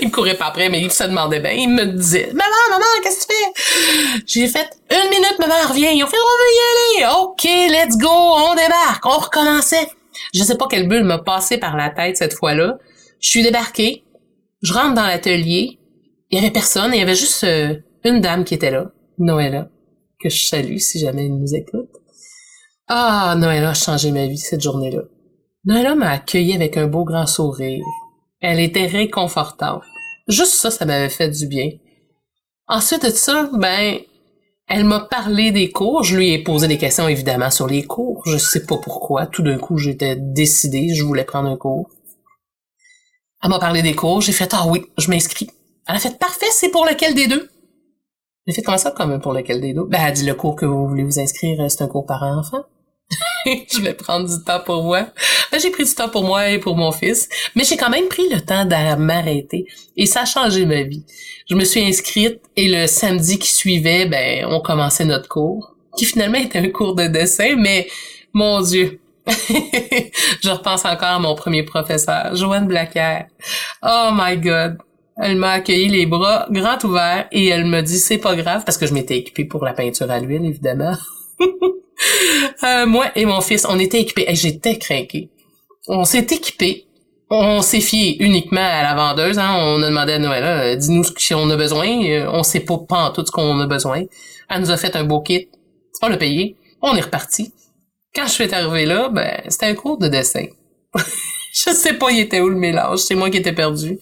il 0.00 0.08
me 0.08 0.10
courait 0.10 0.36
pas 0.36 0.46
après, 0.46 0.70
mais 0.70 0.80
il 0.80 0.90
se 0.90 1.04
demandait 1.04 1.40
bien. 1.40 1.52
Il 1.52 1.68
me 1.68 1.84
disait, 1.84 2.28
maman, 2.32 2.70
maman, 2.70 2.84
qu'est-ce 3.02 3.26
que 3.26 3.32
tu 3.32 3.34
fais? 3.34 4.22
J'ai 4.26 4.48
fait, 4.48 4.70
une 4.90 5.10
minute, 5.10 5.36
maman, 5.38 5.54
reviens. 5.68 5.90
Ils 5.90 6.02
ont 6.02 6.06
fait, 6.06 6.16
on 6.16 7.02
va 7.02 7.04
y 7.04 7.04
aller. 7.04 7.16
OK, 7.20 7.44
let's 7.44 7.98
go, 7.98 8.08
on 8.08 8.54
débarque. 8.54 9.04
On 9.04 9.18
recommençait. 9.18 9.88
Je 10.34 10.42
sais 10.42 10.56
pas 10.56 10.66
quelle 10.68 10.88
bulle 10.88 11.04
m'a 11.04 11.18
passé 11.18 11.58
par 11.58 11.76
la 11.76 11.90
tête 11.90 12.16
cette 12.16 12.34
fois-là. 12.34 12.78
Je 13.20 13.30
suis 13.30 13.42
débarquée. 13.42 14.04
Je 14.62 14.72
rentre 14.72 14.94
dans 14.94 15.06
l'atelier. 15.06 15.78
Il 16.30 16.38
y 16.38 16.42
avait 16.42 16.52
personne. 16.52 16.92
Il 16.92 16.98
y 16.98 17.02
avait 17.02 17.14
juste 17.14 17.44
euh, 17.44 17.74
une 18.04 18.20
dame 18.20 18.44
qui 18.44 18.54
était 18.54 18.70
là, 18.70 18.90
Noëlla, 19.18 19.68
que 20.20 20.28
je 20.28 20.44
salue 20.44 20.78
si 20.78 20.98
jamais 20.98 21.26
elle 21.26 21.38
nous 21.38 21.54
écoute. 21.54 21.90
Ah, 22.88 23.34
Noëlla 23.36 23.70
a 23.70 23.74
changé 23.74 24.12
ma 24.12 24.26
vie 24.26 24.38
cette 24.38 24.62
journée-là. 24.62 25.02
Noëlla 25.64 25.94
m'a 25.94 26.10
accueilli 26.10 26.54
avec 26.54 26.76
un 26.76 26.86
beau 26.86 27.04
grand 27.04 27.26
sourire. 27.26 27.84
Elle 28.40 28.60
était 28.60 28.86
réconfortante. 28.86 29.82
Juste 30.28 30.54
ça, 30.54 30.70
ça 30.70 30.84
m'avait 30.84 31.08
fait 31.08 31.28
du 31.28 31.46
bien. 31.46 31.70
Ensuite 32.68 33.04
de 33.04 33.10
ça, 33.10 33.48
ben, 33.52 33.98
elle 34.68 34.84
m'a 34.84 35.00
parlé 35.00 35.52
des 35.52 35.70
cours. 35.70 36.02
Je 36.02 36.16
lui 36.16 36.32
ai 36.32 36.42
posé 36.42 36.68
des 36.68 36.78
questions, 36.78 37.08
évidemment, 37.08 37.50
sur 37.50 37.66
les 37.66 37.84
cours. 37.84 38.22
Je 38.26 38.36
sais 38.36 38.66
pas 38.66 38.78
pourquoi. 38.78 39.26
Tout 39.26 39.42
d'un 39.42 39.58
coup, 39.58 39.78
j'étais 39.78 40.16
décidée, 40.16 40.94
je 40.94 41.04
voulais 41.04 41.24
prendre 41.24 41.48
un 41.48 41.56
cours. 41.56 41.90
Elle 43.42 43.50
m'a 43.50 43.58
parlé 43.58 43.82
des 43.82 43.94
cours. 43.94 44.20
J'ai 44.20 44.32
fait, 44.32 44.52
ah 44.52 44.66
oui, 44.66 44.84
je 44.98 45.10
m'inscris. 45.10 45.48
Elle 45.86 45.96
a 45.96 45.98
fait, 46.00 46.18
parfait, 46.18 46.46
c'est 46.50 46.70
pour 46.70 46.84
lequel 46.84 47.14
des 47.14 47.28
deux? 47.28 47.48
J'ai 48.46 48.54
fait, 48.54 48.62
comment 48.62 48.78
ça, 48.78 48.90
comme 48.90 49.20
pour 49.20 49.32
lequel 49.32 49.60
des 49.60 49.72
deux? 49.72 49.84
Ben, 49.84 49.98
elle 50.00 50.08
a 50.08 50.12
dit, 50.12 50.26
le 50.26 50.34
cours 50.34 50.56
que 50.56 50.66
vous 50.66 50.88
voulez 50.88 51.04
vous 51.04 51.20
inscrire, 51.20 51.64
c'est 51.70 51.82
un 51.82 51.88
cours 51.88 52.06
par 52.06 52.22
enfant. 52.22 52.64
je 53.72 53.80
vais 53.80 53.94
prendre 53.94 54.28
du 54.28 54.44
temps 54.44 54.60
pour 54.64 54.82
moi. 54.82 55.06
Ben, 55.52 55.60
j'ai 55.60 55.70
pris 55.70 55.84
du 55.84 55.94
temps 55.94 56.08
pour 56.08 56.24
moi 56.24 56.48
et 56.50 56.58
pour 56.58 56.76
mon 56.76 56.92
fils, 56.92 57.28
mais 57.54 57.64
j'ai 57.64 57.76
quand 57.76 57.90
même 57.90 58.08
pris 58.08 58.28
le 58.28 58.40
temps 58.40 58.64
de 58.64 58.96
m'arrêter 58.96 59.66
et 59.96 60.06
ça 60.06 60.22
a 60.22 60.24
changé 60.24 60.66
ma 60.66 60.82
vie. 60.82 61.04
Je 61.48 61.54
me 61.54 61.64
suis 61.64 61.80
inscrite 61.80 62.40
et 62.56 62.68
le 62.68 62.86
samedi 62.86 63.38
qui 63.38 63.52
suivait, 63.52 64.06
ben, 64.06 64.46
on 64.48 64.60
commençait 64.60 65.04
notre 65.04 65.28
cours, 65.28 65.76
qui 65.96 66.04
finalement 66.04 66.38
était 66.38 66.58
un 66.58 66.68
cours 66.70 66.94
de 66.94 67.06
dessin, 67.06 67.54
mais 67.56 67.86
mon 68.32 68.60
Dieu, 68.62 69.00
je 69.26 70.50
repense 70.50 70.84
encore 70.84 71.08
à 71.08 71.18
mon 71.18 71.34
premier 71.34 71.62
professeur, 71.62 72.34
Joanne 72.34 72.66
Blacker. 72.66 73.26
Oh 73.82 74.10
my 74.12 74.36
God. 74.36 74.78
Elle 75.18 75.36
m'a 75.36 75.52
accueilli 75.52 75.88
les 75.88 76.04
bras 76.04 76.46
grands 76.50 76.78
ouverts 76.84 77.26
et 77.32 77.46
elle 77.46 77.64
me 77.64 77.80
dit 77.80 77.98
c'est 77.98 78.18
pas 78.18 78.36
grave 78.36 78.64
parce 78.66 78.76
que 78.76 78.86
je 78.86 78.92
m'étais 78.92 79.16
équipée 79.16 79.46
pour 79.46 79.64
la 79.64 79.72
peinture 79.72 80.10
à 80.10 80.20
l'huile 80.20 80.44
évidemment. 80.44 80.94
Euh, 82.62 82.86
moi 82.86 83.10
et 83.14 83.26
mon 83.26 83.40
fils, 83.40 83.66
on 83.68 83.78
était 83.78 84.00
équipés. 84.00 84.24
et 84.28 84.34
J'étais 84.34 84.78
craqué. 84.78 85.30
On 85.88 86.04
s'est 86.04 86.26
équipés. 86.30 86.86
On 87.28 87.60
s'est 87.60 87.80
fié 87.80 88.22
uniquement 88.22 88.60
à 88.60 88.82
la 88.82 88.94
vendeuse. 88.94 89.38
Hein. 89.38 89.54
On 89.58 89.82
a 89.82 89.88
demandé 89.88 90.14
à 90.14 90.18
Noëlla, 90.18 90.60
euh, 90.62 90.76
dis-nous 90.76 91.04
ce 91.04 91.12
qu'on 91.12 91.50
a 91.50 91.56
besoin. 91.56 91.86
Euh, 92.04 92.28
on 92.32 92.42
sait 92.42 92.60
pas, 92.60 92.78
pas 92.78 93.12
tout 93.14 93.24
ce 93.26 93.30
qu'on 93.30 93.58
a 93.60 93.66
besoin. 93.66 94.04
Elle 94.48 94.60
nous 94.60 94.70
a 94.70 94.76
fait 94.76 94.94
un 94.96 95.04
beau 95.04 95.20
kit. 95.20 95.48
On 96.02 96.08
l'a 96.08 96.16
payé. 96.16 96.56
On 96.82 96.94
est 96.94 97.00
reparti. 97.00 97.52
Quand 98.14 98.26
je 98.26 98.32
suis 98.32 98.54
arrivé 98.54 98.86
là, 98.86 99.08
ben, 99.08 99.42
c'était 99.48 99.66
un 99.66 99.74
cours 99.74 99.98
de 99.98 100.08
dessin. 100.08 100.46
je 100.94 101.70
sais 101.70 101.94
pas, 101.94 102.10
il 102.10 102.20
était 102.20 102.40
où 102.40 102.48
le 102.48 102.56
mélange. 102.56 103.00
C'est 103.00 103.14
moi 103.14 103.28
qui 103.28 103.38
étais 103.38 103.52
perdu. 103.52 103.98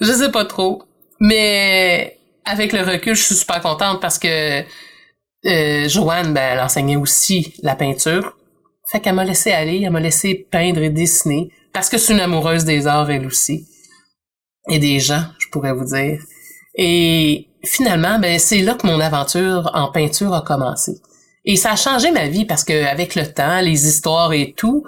Je 0.00 0.12
sais 0.12 0.30
pas 0.30 0.44
trop. 0.44 0.82
Mais 1.20 2.18
avec 2.44 2.72
le 2.72 2.82
recul, 2.82 3.14
je 3.14 3.22
suis 3.22 3.34
super 3.34 3.60
contente 3.60 4.00
parce 4.00 4.18
que 4.18 4.62
euh, 5.46 5.88
Joanne, 5.88 6.32
ben, 6.34 6.52
elle 6.52 6.60
enseignait 6.60 6.96
aussi 6.96 7.54
la 7.62 7.74
peinture. 7.74 8.36
Fait 8.90 9.00
qu'elle 9.00 9.14
m'a 9.14 9.24
laissé 9.24 9.52
aller, 9.52 9.82
elle 9.82 9.90
m'a 9.90 10.00
laissé 10.00 10.46
peindre 10.50 10.80
et 10.82 10.90
dessiner, 10.90 11.50
parce 11.72 11.88
que 11.88 11.98
c'est 11.98 12.12
une 12.12 12.20
amoureuse 12.20 12.64
des 12.64 12.86
arts, 12.86 13.10
elle 13.10 13.26
aussi. 13.26 13.66
Et 14.68 14.78
des 14.78 15.00
gens, 15.00 15.24
je 15.38 15.48
pourrais 15.48 15.72
vous 15.72 15.84
dire. 15.84 16.20
Et 16.74 17.48
finalement, 17.64 18.18
ben, 18.18 18.38
c'est 18.38 18.62
là 18.62 18.74
que 18.74 18.86
mon 18.86 19.00
aventure 19.00 19.70
en 19.74 19.90
peinture 19.90 20.34
a 20.34 20.42
commencé. 20.42 21.00
Et 21.44 21.56
ça 21.56 21.72
a 21.72 21.76
changé 21.76 22.12
ma 22.12 22.28
vie 22.28 22.44
parce 22.44 22.62
que 22.62 22.84
avec 22.84 23.14
le 23.16 23.26
temps, 23.26 23.60
les 23.60 23.86
histoires 23.88 24.32
et 24.32 24.52
tout, 24.56 24.84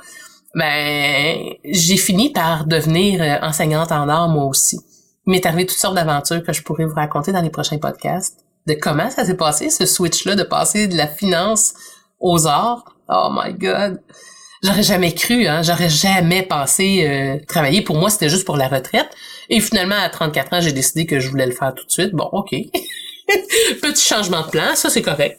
ben, 0.54 1.36
j'ai 1.64 1.96
fini 1.96 2.30
par 2.30 2.66
devenir 2.66 3.20
euh, 3.20 3.46
enseignante 3.46 3.90
en 3.90 4.08
art 4.08 4.28
moi 4.28 4.44
aussi. 4.44 4.78
Il 5.26 5.32
m'est 5.32 5.44
arrivé 5.46 5.66
toutes 5.66 5.78
sortes 5.78 5.96
d'aventures 5.96 6.44
que 6.44 6.52
je 6.52 6.62
pourrais 6.62 6.84
vous 6.84 6.94
raconter 6.94 7.32
dans 7.32 7.40
les 7.40 7.50
prochains 7.50 7.78
podcasts 7.78 8.43
de 8.66 8.74
comment 8.74 9.10
ça 9.10 9.24
s'est 9.24 9.36
passé, 9.36 9.70
ce 9.70 9.86
switch-là, 9.86 10.34
de 10.34 10.42
passer 10.42 10.86
de 10.86 10.96
la 10.96 11.06
finance 11.06 11.74
aux 12.20 12.46
arts? 12.46 12.96
Oh 13.08 13.30
my 13.32 13.52
God! 13.54 14.00
J'aurais 14.62 14.82
jamais 14.82 15.12
cru, 15.12 15.46
hein? 15.46 15.62
J'aurais 15.62 15.90
jamais 15.90 16.42
pensé 16.42 17.06
euh, 17.06 17.44
travailler. 17.46 17.82
Pour 17.82 17.96
moi, 17.96 18.08
c'était 18.08 18.30
juste 18.30 18.46
pour 18.46 18.56
la 18.56 18.66
retraite. 18.66 19.08
Et 19.50 19.60
finalement, 19.60 19.96
à 19.98 20.08
34 20.08 20.52
ans, 20.54 20.60
j'ai 20.62 20.72
décidé 20.72 21.04
que 21.04 21.20
je 21.20 21.28
voulais 21.28 21.44
le 21.44 21.52
faire 21.52 21.74
tout 21.74 21.84
de 21.84 21.90
suite. 21.90 22.12
Bon, 22.12 22.30
OK. 22.32 22.50
Petit 23.82 24.02
changement 24.02 24.42
de 24.42 24.50
plan, 24.50 24.74
ça 24.74 24.88
c'est 24.88 25.02
correct. 25.02 25.38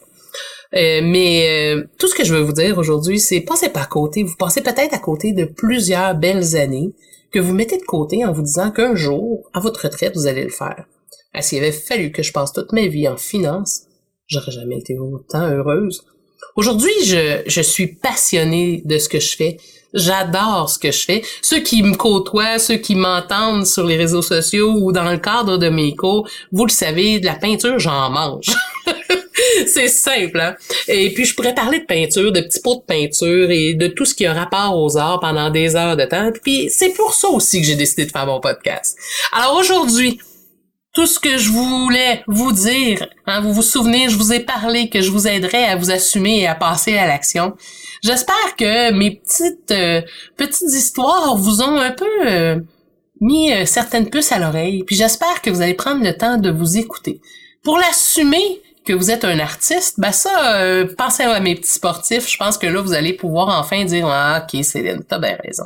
Euh, 0.75 1.01
mais 1.03 1.47
euh, 1.49 1.87
tout 1.97 2.07
ce 2.07 2.13
que 2.13 2.23
je 2.23 2.35
veux 2.35 2.41
vous 2.41 2.53
dire 2.53 2.77
aujourd'hui, 2.77 3.19
c'est 3.19 3.41
passez 3.41 3.69
pas 3.69 3.81
à 3.81 3.85
côté. 3.85 4.21
Vous 4.23 4.35
passez 4.35 4.61
peut-être 4.61 4.93
à 4.93 4.99
côté 4.99 5.31
de 5.31 5.45
plusieurs 5.45 6.13
belles 6.15 6.55
années 6.55 6.93
que 7.31 7.39
vous 7.39 7.53
mettez 7.53 7.77
de 7.77 7.83
côté 7.83 8.25
en 8.25 8.31
vous 8.31 8.43
disant 8.43 8.71
qu'un 8.71 8.95
jour, 8.95 9.49
à 9.53 9.59
votre 9.59 9.85
retraite, 9.85 10.15
vous 10.15 10.27
allez 10.27 10.43
le 10.43 10.49
faire. 10.49 10.85
Ah, 11.37 11.41
s'il 11.41 11.57
avait 11.57 11.73
fallu 11.73 12.11
que 12.11 12.23
je 12.23 12.31
passe 12.31 12.53
toute 12.53 12.71
ma 12.71 12.87
vie 12.87 13.09
en 13.09 13.17
finance, 13.17 13.81
j'aurais 14.27 14.53
jamais 14.53 14.77
été 14.77 14.97
autant 14.97 15.49
heureuse. 15.49 16.01
Aujourd'hui, 16.55 16.93
je, 17.03 17.41
je 17.45 17.61
suis 17.61 17.87
passionnée 17.87 18.81
de 18.85 18.97
ce 18.97 19.09
que 19.09 19.19
je 19.19 19.35
fais. 19.35 19.57
J'adore 19.93 20.69
ce 20.69 20.79
que 20.79 20.91
je 20.91 21.03
fais. 21.03 21.21
Ceux 21.41 21.59
qui 21.59 21.83
me 21.83 21.95
côtoient, 21.95 22.57
ceux 22.57 22.77
qui 22.77 22.95
m'entendent 22.95 23.65
sur 23.65 23.85
les 23.85 23.97
réseaux 23.97 24.21
sociaux 24.21 24.71
ou 24.71 24.93
dans 24.93 25.11
le 25.11 25.17
cadre 25.17 25.57
de 25.57 25.67
mes 25.67 25.93
cours, 25.93 26.25
vous 26.53 26.65
le 26.65 26.71
savez, 26.71 27.19
de 27.19 27.25
la 27.25 27.35
peinture, 27.35 27.79
j'en 27.79 28.09
mange. 28.09 28.47
c'est 29.67 29.89
simple, 29.89 30.39
hein? 30.39 30.55
Et 30.87 31.13
puis, 31.13 31.25
je 31.25 31.35
pourrais 31.35 31.55
parler 31.55 31.79
de 31.79 31.85
peinture, 31.85 32.31
de 32.31 32.39
petits 32.39 32.61
pots 32.61 32.75
de 32.75 32.85
peinture 32.85 33.51
et 33.51 33.73
de 33.73 33.87
tout 33.87 34.05
ce 34.05 34.15
qui 34.15 34.25
a 34.25 34.33
rapport 34.33 34.77
aux 34.77 34.97
arts 34.97 35.19
pendant 35.19 35.49
des 35.49 35.75
heures 35.75 35.97
de 35.97 36.05
temps. 36.05 36.31
Puis, 36.43 36.69
c'est 36.69 36.93
pour 36.93 37.13
ça 37.13 37.27
aussi 37.27 37.59
que 37.59 37.67
j'ai 37.67 37.75
décidé 37.75 38.05
de 38.05 38.11
faire 38.11 38.25
mon 38.25 38.39
podcast. 38.39 38.97
Alors, 39.33 39.57
aujourd'hui, 39.57 40.19
tout 40.95 41.05
ce 41.05 41.19
que 41.19 41.37
je 41.37 41.51
voulais 41.51 42.23
vous 42.25 42.53
dire, 42.53 43.05
hein, 43.27 43.41
vous 43.41 43.53
vous 43.53 43.61
souvenez, 43.61 44.07
je 44.09 44.15
vous 44.15 44.31
ai 44.31 44.39
parlé 44.39 44.89
que 44.89 45.01
je 45.01 45.11
vous 45.11 45.27
aiderais 45.27 45.65
à 45.65 45.75
vous 45.75 45.91
assumer 45.91 46.39
et 46.39 46.47
à 46.47 46.55
passer 46.55 46.97
à 46.97 47.05
l'action. 47.05 47.55
J'espère 48.01 48.55
que 48.57 48.91
mes 48.93 49.11
petites 49.11 49.71
euh, 49.71 50.01
petites 50.37 50.73
histoires 50.73 51.35
vous 51.35 51.61
ont 51.61 51.77
un 51.77 51.91
peu 51.91 52.05
euh, 52.25 52.59
mis 53.19 53.51
euh, 53.51 53.65
certaines 53.65 54.09
puces 54.09 54.31
à 54.31 54.39
l'oreille, 54.39 54.83
puis 54.85 54.95
j'espère 54.95 55.41
que 55.41 55.49
vous 55.49 55.61
allez 55.61 55.73
prendre 55.73 56.01
le 56.01 56.15
temps 56.15 56.37
de 56.37 56.49
vous 56.49 56.77
écouter. 56.77 57.19
Pour 57.61 57.77
l'assumer 57.77 58.61
que 58.85 58.93
vous 58.93 59.11
êtes 59.11 59.25
un 59.25 59.39
artiste, 59.39 59.99
ben 59.99 60.13
ça, 60.13 60.85
pensez 60.95 61.23
à 61.23 61.39
mes 61.39 61.55
petits 61.55 61.73
sportifs, 61.73 62.29
je 62.31 62.37
pense 62.37 62.57
que 62.59 62.67
là, 62.67 62.81
vous 62.81 62.93
allez 62.93 63.13
pouvoir 63.13 63.59
enfin 63.59 63.83
dire 63.83 64.05
«Ah, 64.09 64.45
ok, 64.45 64.63
Céline, 64.63 65.03
t'as 65.03 65.17
bien 65.17 65.35
raison». 65.43 65.65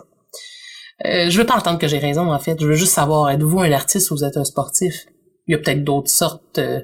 je 1.04 1.38
veux 1.38 1.46
pas 1.46 1.58
entendre 1.58 1.78
que 1.78 1.90
j'ai 1.90 1.98
raison, 1.98 2.32
en 2.32 2.40
fait. 2.40 2.58
Je 2.58 2.66
veux 2.66 2.76
juste 2.76 2.94
savoir, 2.94 3.30
êtes-vous 3.30 3.60
un 3.60 3.74
artiste 3.74 4.10
ou 4.12 4.16
vous 4.16 4.24
êtes 4.24 4.38
un 4.38 4.46
sportif? 4.46 5.06
Il 5.50 5.54
y 5.54 5.56
a 5.56 5.58
peut-être 5.58 5.84
d'autres 5.84 6.12
sortes 6.12 6.60
euh, 6.60 6.80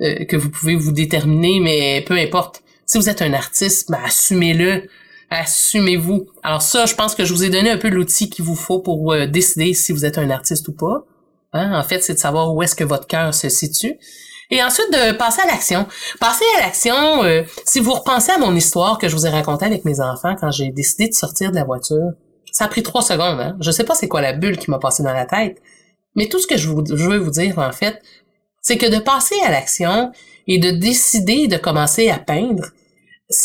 euh, 0.00 0.24
que 0.24 0.36
vous 0.36 0.50
pouvez 0.50 0.74
vous 0.74 0.90
déterminer, 0.90 1.60
mais 1.60 2.00
peu 2.00 2.14
importe. 2.14 2.62
Si 2.86 2.96
vous 2.96 3.10
êtes 3.10 3.20
un 3.20 3.34
artiste, 3.34 3.90
ben, 3.90 3.98
assumez-le. 4.04 4.84
Assumez-vous. 5.28 6.26
Alors 6.42 6.62
ça, 6.62 6.86
je 6.86 6.94
pense 6.94 7.14
que 7.14 7.24
je 7.24 7.34
vous 7.34 7.44
ai 7.44 7.50
donné 7.50 7.68
un 7.68 7.76
peu 7.76 7.88
l'outil 7.88 8.30
qu'il 8.30 8.44
vous 8.44 8.56
faut 8.56 8.80
pour 8.80 9.12
euh, 9.12 9.26
décider 9.26 9.74
si 9.74 9.92
vous 9.92 10.06
êtes 10.06 10.16
un 10.16 10.30
artiste 10.30 10.66
ou 10.68 10.72
pas. 10.72 11.04
Hein? 11.52 11.78
En 11.78 11.82
fait, 11.82 12.02
c'est 12.02 12.14
de 12.14 12.18
savoir 12.18 12.54
où 12.54 12.62
est-ce 12.62 12.74
que 12.74 12.84
votre 12.84 13.06
cœur 13.06 13.34
se 13.34 13.50
situe. 13.50 13.98
Et 14.50 14.62
ensuite, 14.62 14.90
de 14.92 15.12
passer 15.12 15.42
à 15.42 15.46
l'action. 15.48 15.86
Passer 16.18 16.44
à 16.56 16.62
l'action, 16.62 17.44
si 17.64 17.80
vous 17.80 17.92
repensez 17.92 18.30
à 18.30 18.38
mon 18.38 18.54
histoire 18.54 18.96
que 18.96 19.08
je 19.08 19.16
vous 19.16 19.26
ai 19.26 19.30
racontée 19.30 19.66
avec 19.66 19.84
mes 19.84 20.00
enfants 20.00 20.36
quand 20.40 20.52
j'ai 20.52 20.70
décidé 20.70 21.08
de 21.08 21.14
sortir 21.14 21.50
de 21.50 21.56
la 21.56 21.64
voiture, 21.64 22.12
ça 22.52 22.66
a 22.66 22.68
pris 22.68 22.84
trois 22.84 23.02
secondes. 23.02 23.40
Hein? 23.40 23.56
Je 23.60 23.70
sais 23.72 23.82
pas 23.84 23.96
c'est 23.96 24.08
quoi 24.08 24.22
la 24.22 24.32
bulle 24.32 24.56
qui 24.56 24.70
m'a 24.70 24.78
passé 24.78 25.02
dans 25.02 25.12
la 25.12 25.26
tête, 25.26 25.60
mais 26.16 26.28
tout 26.28 26.40
ce 26.40 26.46
que 26.46 26.56
je, 26.56 26.68
veux 26.68 27.18
vous 27.18 27.30
dire, 27.30 27.58
en 27.58 27.72
fait, 27.72 28.02
c'est 28.62 28.78
que 28.78 28.86
de 28.86 28.98
passer 28.98 29.36
à 29.44 29.50
l'action 29.50 30.12
et 30.46 30.58
de 30.58 30.70
décider 30.70 31.46
de 31.46 31.56
commencer 31.56 32.08
à 32.08 32.18
peindre, 32.18 32.64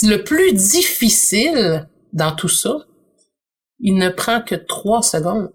le 0.03 0.17
plus 0.23 0.53
difficile 0.53 1.89
dans 2.13 2.36
tout 2.36 2.49
ça, 2.49 2.86
il 3.79 3.95
ne 3.95 4.10
prend 4.10 4.41
que 4.41 4.55
trois 4.55 5.01
secondes. 5.01 5.51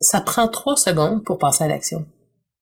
Ça 0.00 0.20
prend 0.20 0.48
trois 0.48 0.76
secondes 0.76 1.24
pour 1.24 1.38
passer 1.38 1.64
à 1.64 1.68
l'action. 1.68 2.06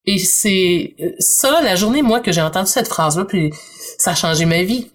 Et 0.04 0.18
c'est 0.18 0.94
ça, 1.18 1.60
la 1.62 1.76
journée, 1.76 2.02
moi, 2.02 2.20
que 2.20 2.32
j'ai 2.32 2.40
entendu 2.40 2.70
cette 2.70 2.88
phrase-là, 2.88 3.24
puis 3.24 3.52
ça 3.98 4.12
a 4.12 4.14
changé 4.14 4.44
ma 4.44 4.62
vie. 4.62 4.90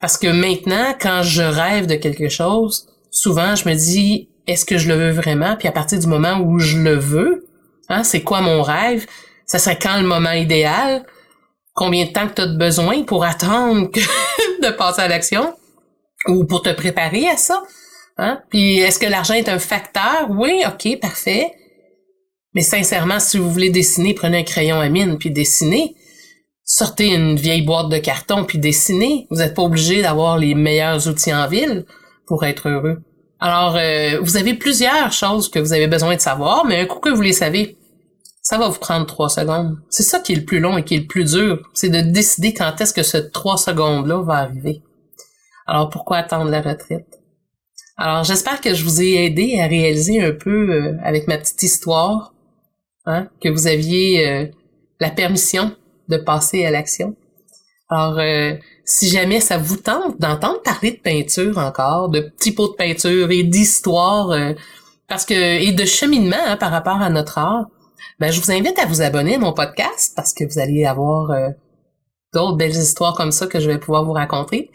Parce 0.00 0.16
que 0.16 0.28
maintenant, 0.28 0.94
quand 1.00 1.22
je 1.22 1.42
rêve 1.42 1.86
de 1.86 1.96
quelque 1.96 2.28
chose, 2.28 2.86
souvent, 3.10 3.56
je 3.56 3.68
me 3.68 3.74
dis, 3.74 4.28
est-ce 4.48 4.64
que 4.64 4.78
je 4.78 4.88
le 4.88 4.94
veux 4.94 5.10
vraiment? 5.10 5.56
Puis 5.56 5.68
à 5.68 5.72
partir 5.72 5.98
du 5.98 6.06
moment 6.06 6.40
où 6.40 6.58
je 6.58 6.78
le 6.78 6.94
veux, 6.94 7.46
hein, 7.88 8.02
c'est 8.02 8.22
quoi 8.22 8.40
mon 8.40 8.62
rêve? 8.62 9.06
Ça 9.46 9.58
serait 9.58 9.78
quand 9.78 10.00
le 10.00 10.06
moment 10.06 10.32
idéal? 10.32 11.04
Combien 11.74 12.06
de 12.06 12.10
temps 12.10 12.26
que 12.26 12.34
tu 12.34 12.42
as 12.42 12.46
besoin 12.46 13.04
pour 13.04 13.24
attendre 13.24 13.90
de 14.62 14.70
passer 14.70 15.02
à 15.02 15.08
l'action? 15.08 15.54
Ou 16.26 16.44
pour 16.44 16.62
te 16.62 16.72
préparer 16.72 17.28
à 17.28 17.36
ça? 17.36 17.62
Hein? 18.16 18.40
Puis 18.48 18.78
est-ce 18.78 18.98
que 18.98 19.06
l'argent 19.06 19.34
est 19.34 19.48
un 19.48 19.58
facteur? 19.58 20.28
Oui, 20.30 20.62
ok, 20.66 20.98
parfait. 20.98 21.52
Mais 22.54 22.62
sincèrement, 22.62 23.20
si 23.20 23.38
vous 23.38 23.50
voulez 23.50 23.70
dessiner, 23.70 24.14
prenez 24.14 24.38
un 24.38 24.44
crayon 24.44 24.80
à 24.80 24.88
mine 24.88 25.18
puis 25.18 25.30
dessinez. 25.30 25.94
Sortez 26.64 27.14
une 27.14 27.36
vieille 27.36 27.62
boîte 27.62 27.90
de 27.90 27.98
carton 27.98 28.44
puis 28.44 28.58
dessinez. 28.58 29.26
Vous 29.30 29.36
n'êtes 29.36 29.54
pas 29.54 29.62
obligé 29.62 30.02
d'avoir 30.02 30.38
les 30.38 30.54
meilleurs 30.54 31.06
outils 31.06 31.32
en 31.32 31.46
ville 31.46 31.84
pour 32.26 32.44
être 32.44 32.68
heureux. 32.68 33.02
Alors, 33.40 33.76
euh, 33.76 34.18
vous 34.20 34.36
avez 34.36 34.54
plusieurs 34.54 35.12
choses 35.12 35.48
que 35.48 35.58
vous 35.58 35.72
avez 35.72 35.86
besoin 35.86 36.16
de 36.16 36.20
savoir, 36.20 36.64
mais 36.64 36.80
un 36.80 36.86
coup 36.86 36.98
que 36.98 37.10
vous 37.10 37.22
les 37.22 37.32
savez, 37.32 37.76
ça 38.42 38.58
va 38.58 38.68
vous 38.68 38.78
prendre 38.78 39.06
trois 39.06 39.28
secondes. 39.28 39.78
C'est 39.90 40.02
ça 40.02 40.18
qui 40.20 40.32
est 40.32 40.36
le 40.36 40.44
plus 40.44 40.58
long 40.58 40.76
et 40.76 40.84
qui 40.84 40.96
est 40.96 41.00
le 41.00 41.06
plus 41.06 41.32
dur, 41.32 41.62
c'est 41.72 41.88
de 41.90 42.00
décider 42.00 42.52
quand 42.52 42.80
est-ce 42.80 42.92
que 42.92 43.02
ce 43.02 43.18
trois 43.18 43.56
secondes-là 43.56 44.22
va 44.22 44.34
arriver. 44.38 44.82
Alors, 45.66 45.90
pourquoi 45.90 46.16
attendre 46.16 46.50
la 46.50 46.62
retraite? 46.62 47.20
Alors, 47.96 48.24
j'espère 48.24 48.60
que 48.60 48.74
je 48.74 48.84
vous 48.84 49.02
ai 49.02 49.24
aidé 49.26 49.60
à 49.60 49.66
réaliser 49.66 50.22
un 50.22 50.32
peu 50.32 50.70
euh, 50.70 50.96
avec 51.02 51.28
ma 51.28 51.36
petite 51.36 51.62
histoire, 51.62 52.32
hein, 53.06 53.28
que 53.42 53.48
vous 53.48 53.66
aviez 53.66 54.26
euh, 54.26 54.46
la 54.98 55.10
permission 55.10 55.76
de 56.08 56.16
passer 56.16 56.64
à 56.64 56.70
l'action. 56.70 57.16
Alors, 57.88 58.20
si 58.88 59.10
jamais 59.10 59.40
ça 59.40 59.58
vous 59.58 59.76
tente 59.76 60.18
d'entendre 60.18 60.62
parler 60.62 60.92
de 60.92 60.96
peinture 60.96 61.58
encore, 61.58 62.08
de 62.08 62.20
petits 62.20 62.52
pots 62.52 62.68
de 62.68 62.72
peinture 62.72 63.30
et 63.30 63.42
d'histoire, 63.42 64.30
euh, 64.30 64.54
parce 65.08 65.26
que 65.26 65.34
et 65.34 65.72
de 65.72 65.84
cheminement 65.84 66.36
hein, 66.46 66.56
par 66.56 66.70
rapport 66.70 67.00
à 67.02 67.10
notre 67.10 67.36
art, 67.36 67.66
ben 68.18 68.32
je 68.32 68.40
vous 68.40 68.50
invite 68.50 68.78
à 68.78 68.86
vous 68.86 69.02
abonner 69.02 69.34
à 69.34 69.38
mon 69.38 69.52
podcast 69.52 70.14
parce 70.16 70.32
que 70.32 70.44
vous 70.44 70.58
allez 70.58 70.86
avoir 70.86 71.30
euh, 71.30 71.50
d'autres 72.32 72.56
belles 72.56 72.76
histoires 72.76 73.14
comme 73.14 73.30
ça 73.30 73.46
que 73.46 73.60
je 73.60 73.68
vais 73.68 73.78
pouvoir 73.78 74.06
vous 74.06 74.14
raconter. 74.14 74.70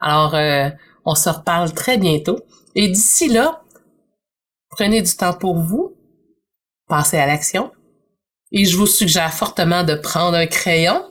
Alors, 0.00 0.34
euh, 0.34 0.68
on 1.06 1.14
se 1.14 1.30
reparle 1.30 1.72
très 1.72 1.96
bientôt. 1.96 2.40
Et 2.74 2.88
d'ici 2.88 3.28
là, 3.28 3.62
prenez 4.68 5.00
du 5.00 5.16
temps 5.16 5.32
pour 5.32 5.58
vous, 5.58 5.96
passez 6.88 7.16
à 7.16 7.26
l'action. 7.26 7.72
Et 8.52 8.64
je 8.64 8.76
vous 8.76 8.86
suggère 8.86 9.32
fortement 9.32 9.82
de 9.82 9.94
prendre 9.94 10.36
un 10.36 10.46
crayon, 10.46 11.02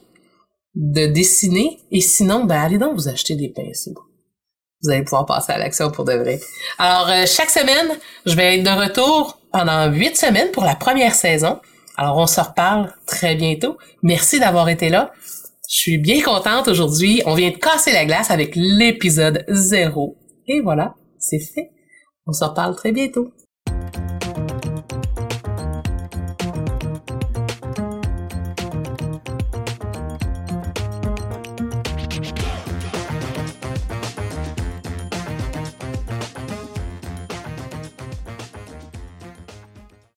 de 0.75 1.07
dessiner, 1.07 1.79
et 1.91 2.01
sinon, 2.01 2.45
ben, 2.45 2.61
allez 2.61 2.77
donc 2.77 2.95
vous 2.95 3.07
acheter 3.07 3.35
des 3.35 3.49
pinceaux. 3.49 3.95
Vous 4.85 4.91
allez 4.91 5.03
pouvoir 5.03 5.25
passer 5.25 5.51
à 5.51 5.57
l'action 5.57 5.89
pour 5.89 6.05
de 6.05 6.13
vrai. 6.13 6.39
Alors, 6.77 7.09
euh, 7.09 7.25
chaque 7.25 7.49
semaine, 7.49 7.97
je 8.25 8.35
vais 8.35 8.59
être 8.59 8.63
de 8.63 8.69
retour 8.69 9.39
pendant 9.51 9.91
huit 9.91 10.15
semaines 10.15 10.51
pour 10.51 10.63
la 10.63 10.75
première 10.75 11.15
saison. 11.15 11.59
Alors, 11.97 12.17
on 12.17 12.27
se 12.27 12.39
reparle 12.39 12.93
très 13.07 13.35
bientôt. 13.35 13.77
Merci 14.03 14.39
d'avoir 14.39 14.69
été 14.69 14.89
là. 14.89 15.11
Je 15.67 15.75
suis 15.75 15.97
bien 15.97 16.21
contente 16.21 16.67
aujourd'hui. 16.67 17.23
On 17.25 17.33
vient 17.33 17.49
de 17.49 17.57
casser 17.57 17.93
la 17.93 18.05
glace 18.05 18.29
avec 18.29 18.55
l'épisode 18.55 19.43
zéro. 19.47 20.17
Et 20.47 20.61
voilà, 20.61 20.93
c'est 21.17 21.39
fait. 21.39 21.71
On 22.27 22.33
se 22.33 22.43
reparle 22.43 22.75
très 22.75 22.91
bientôt. 22.91 23.31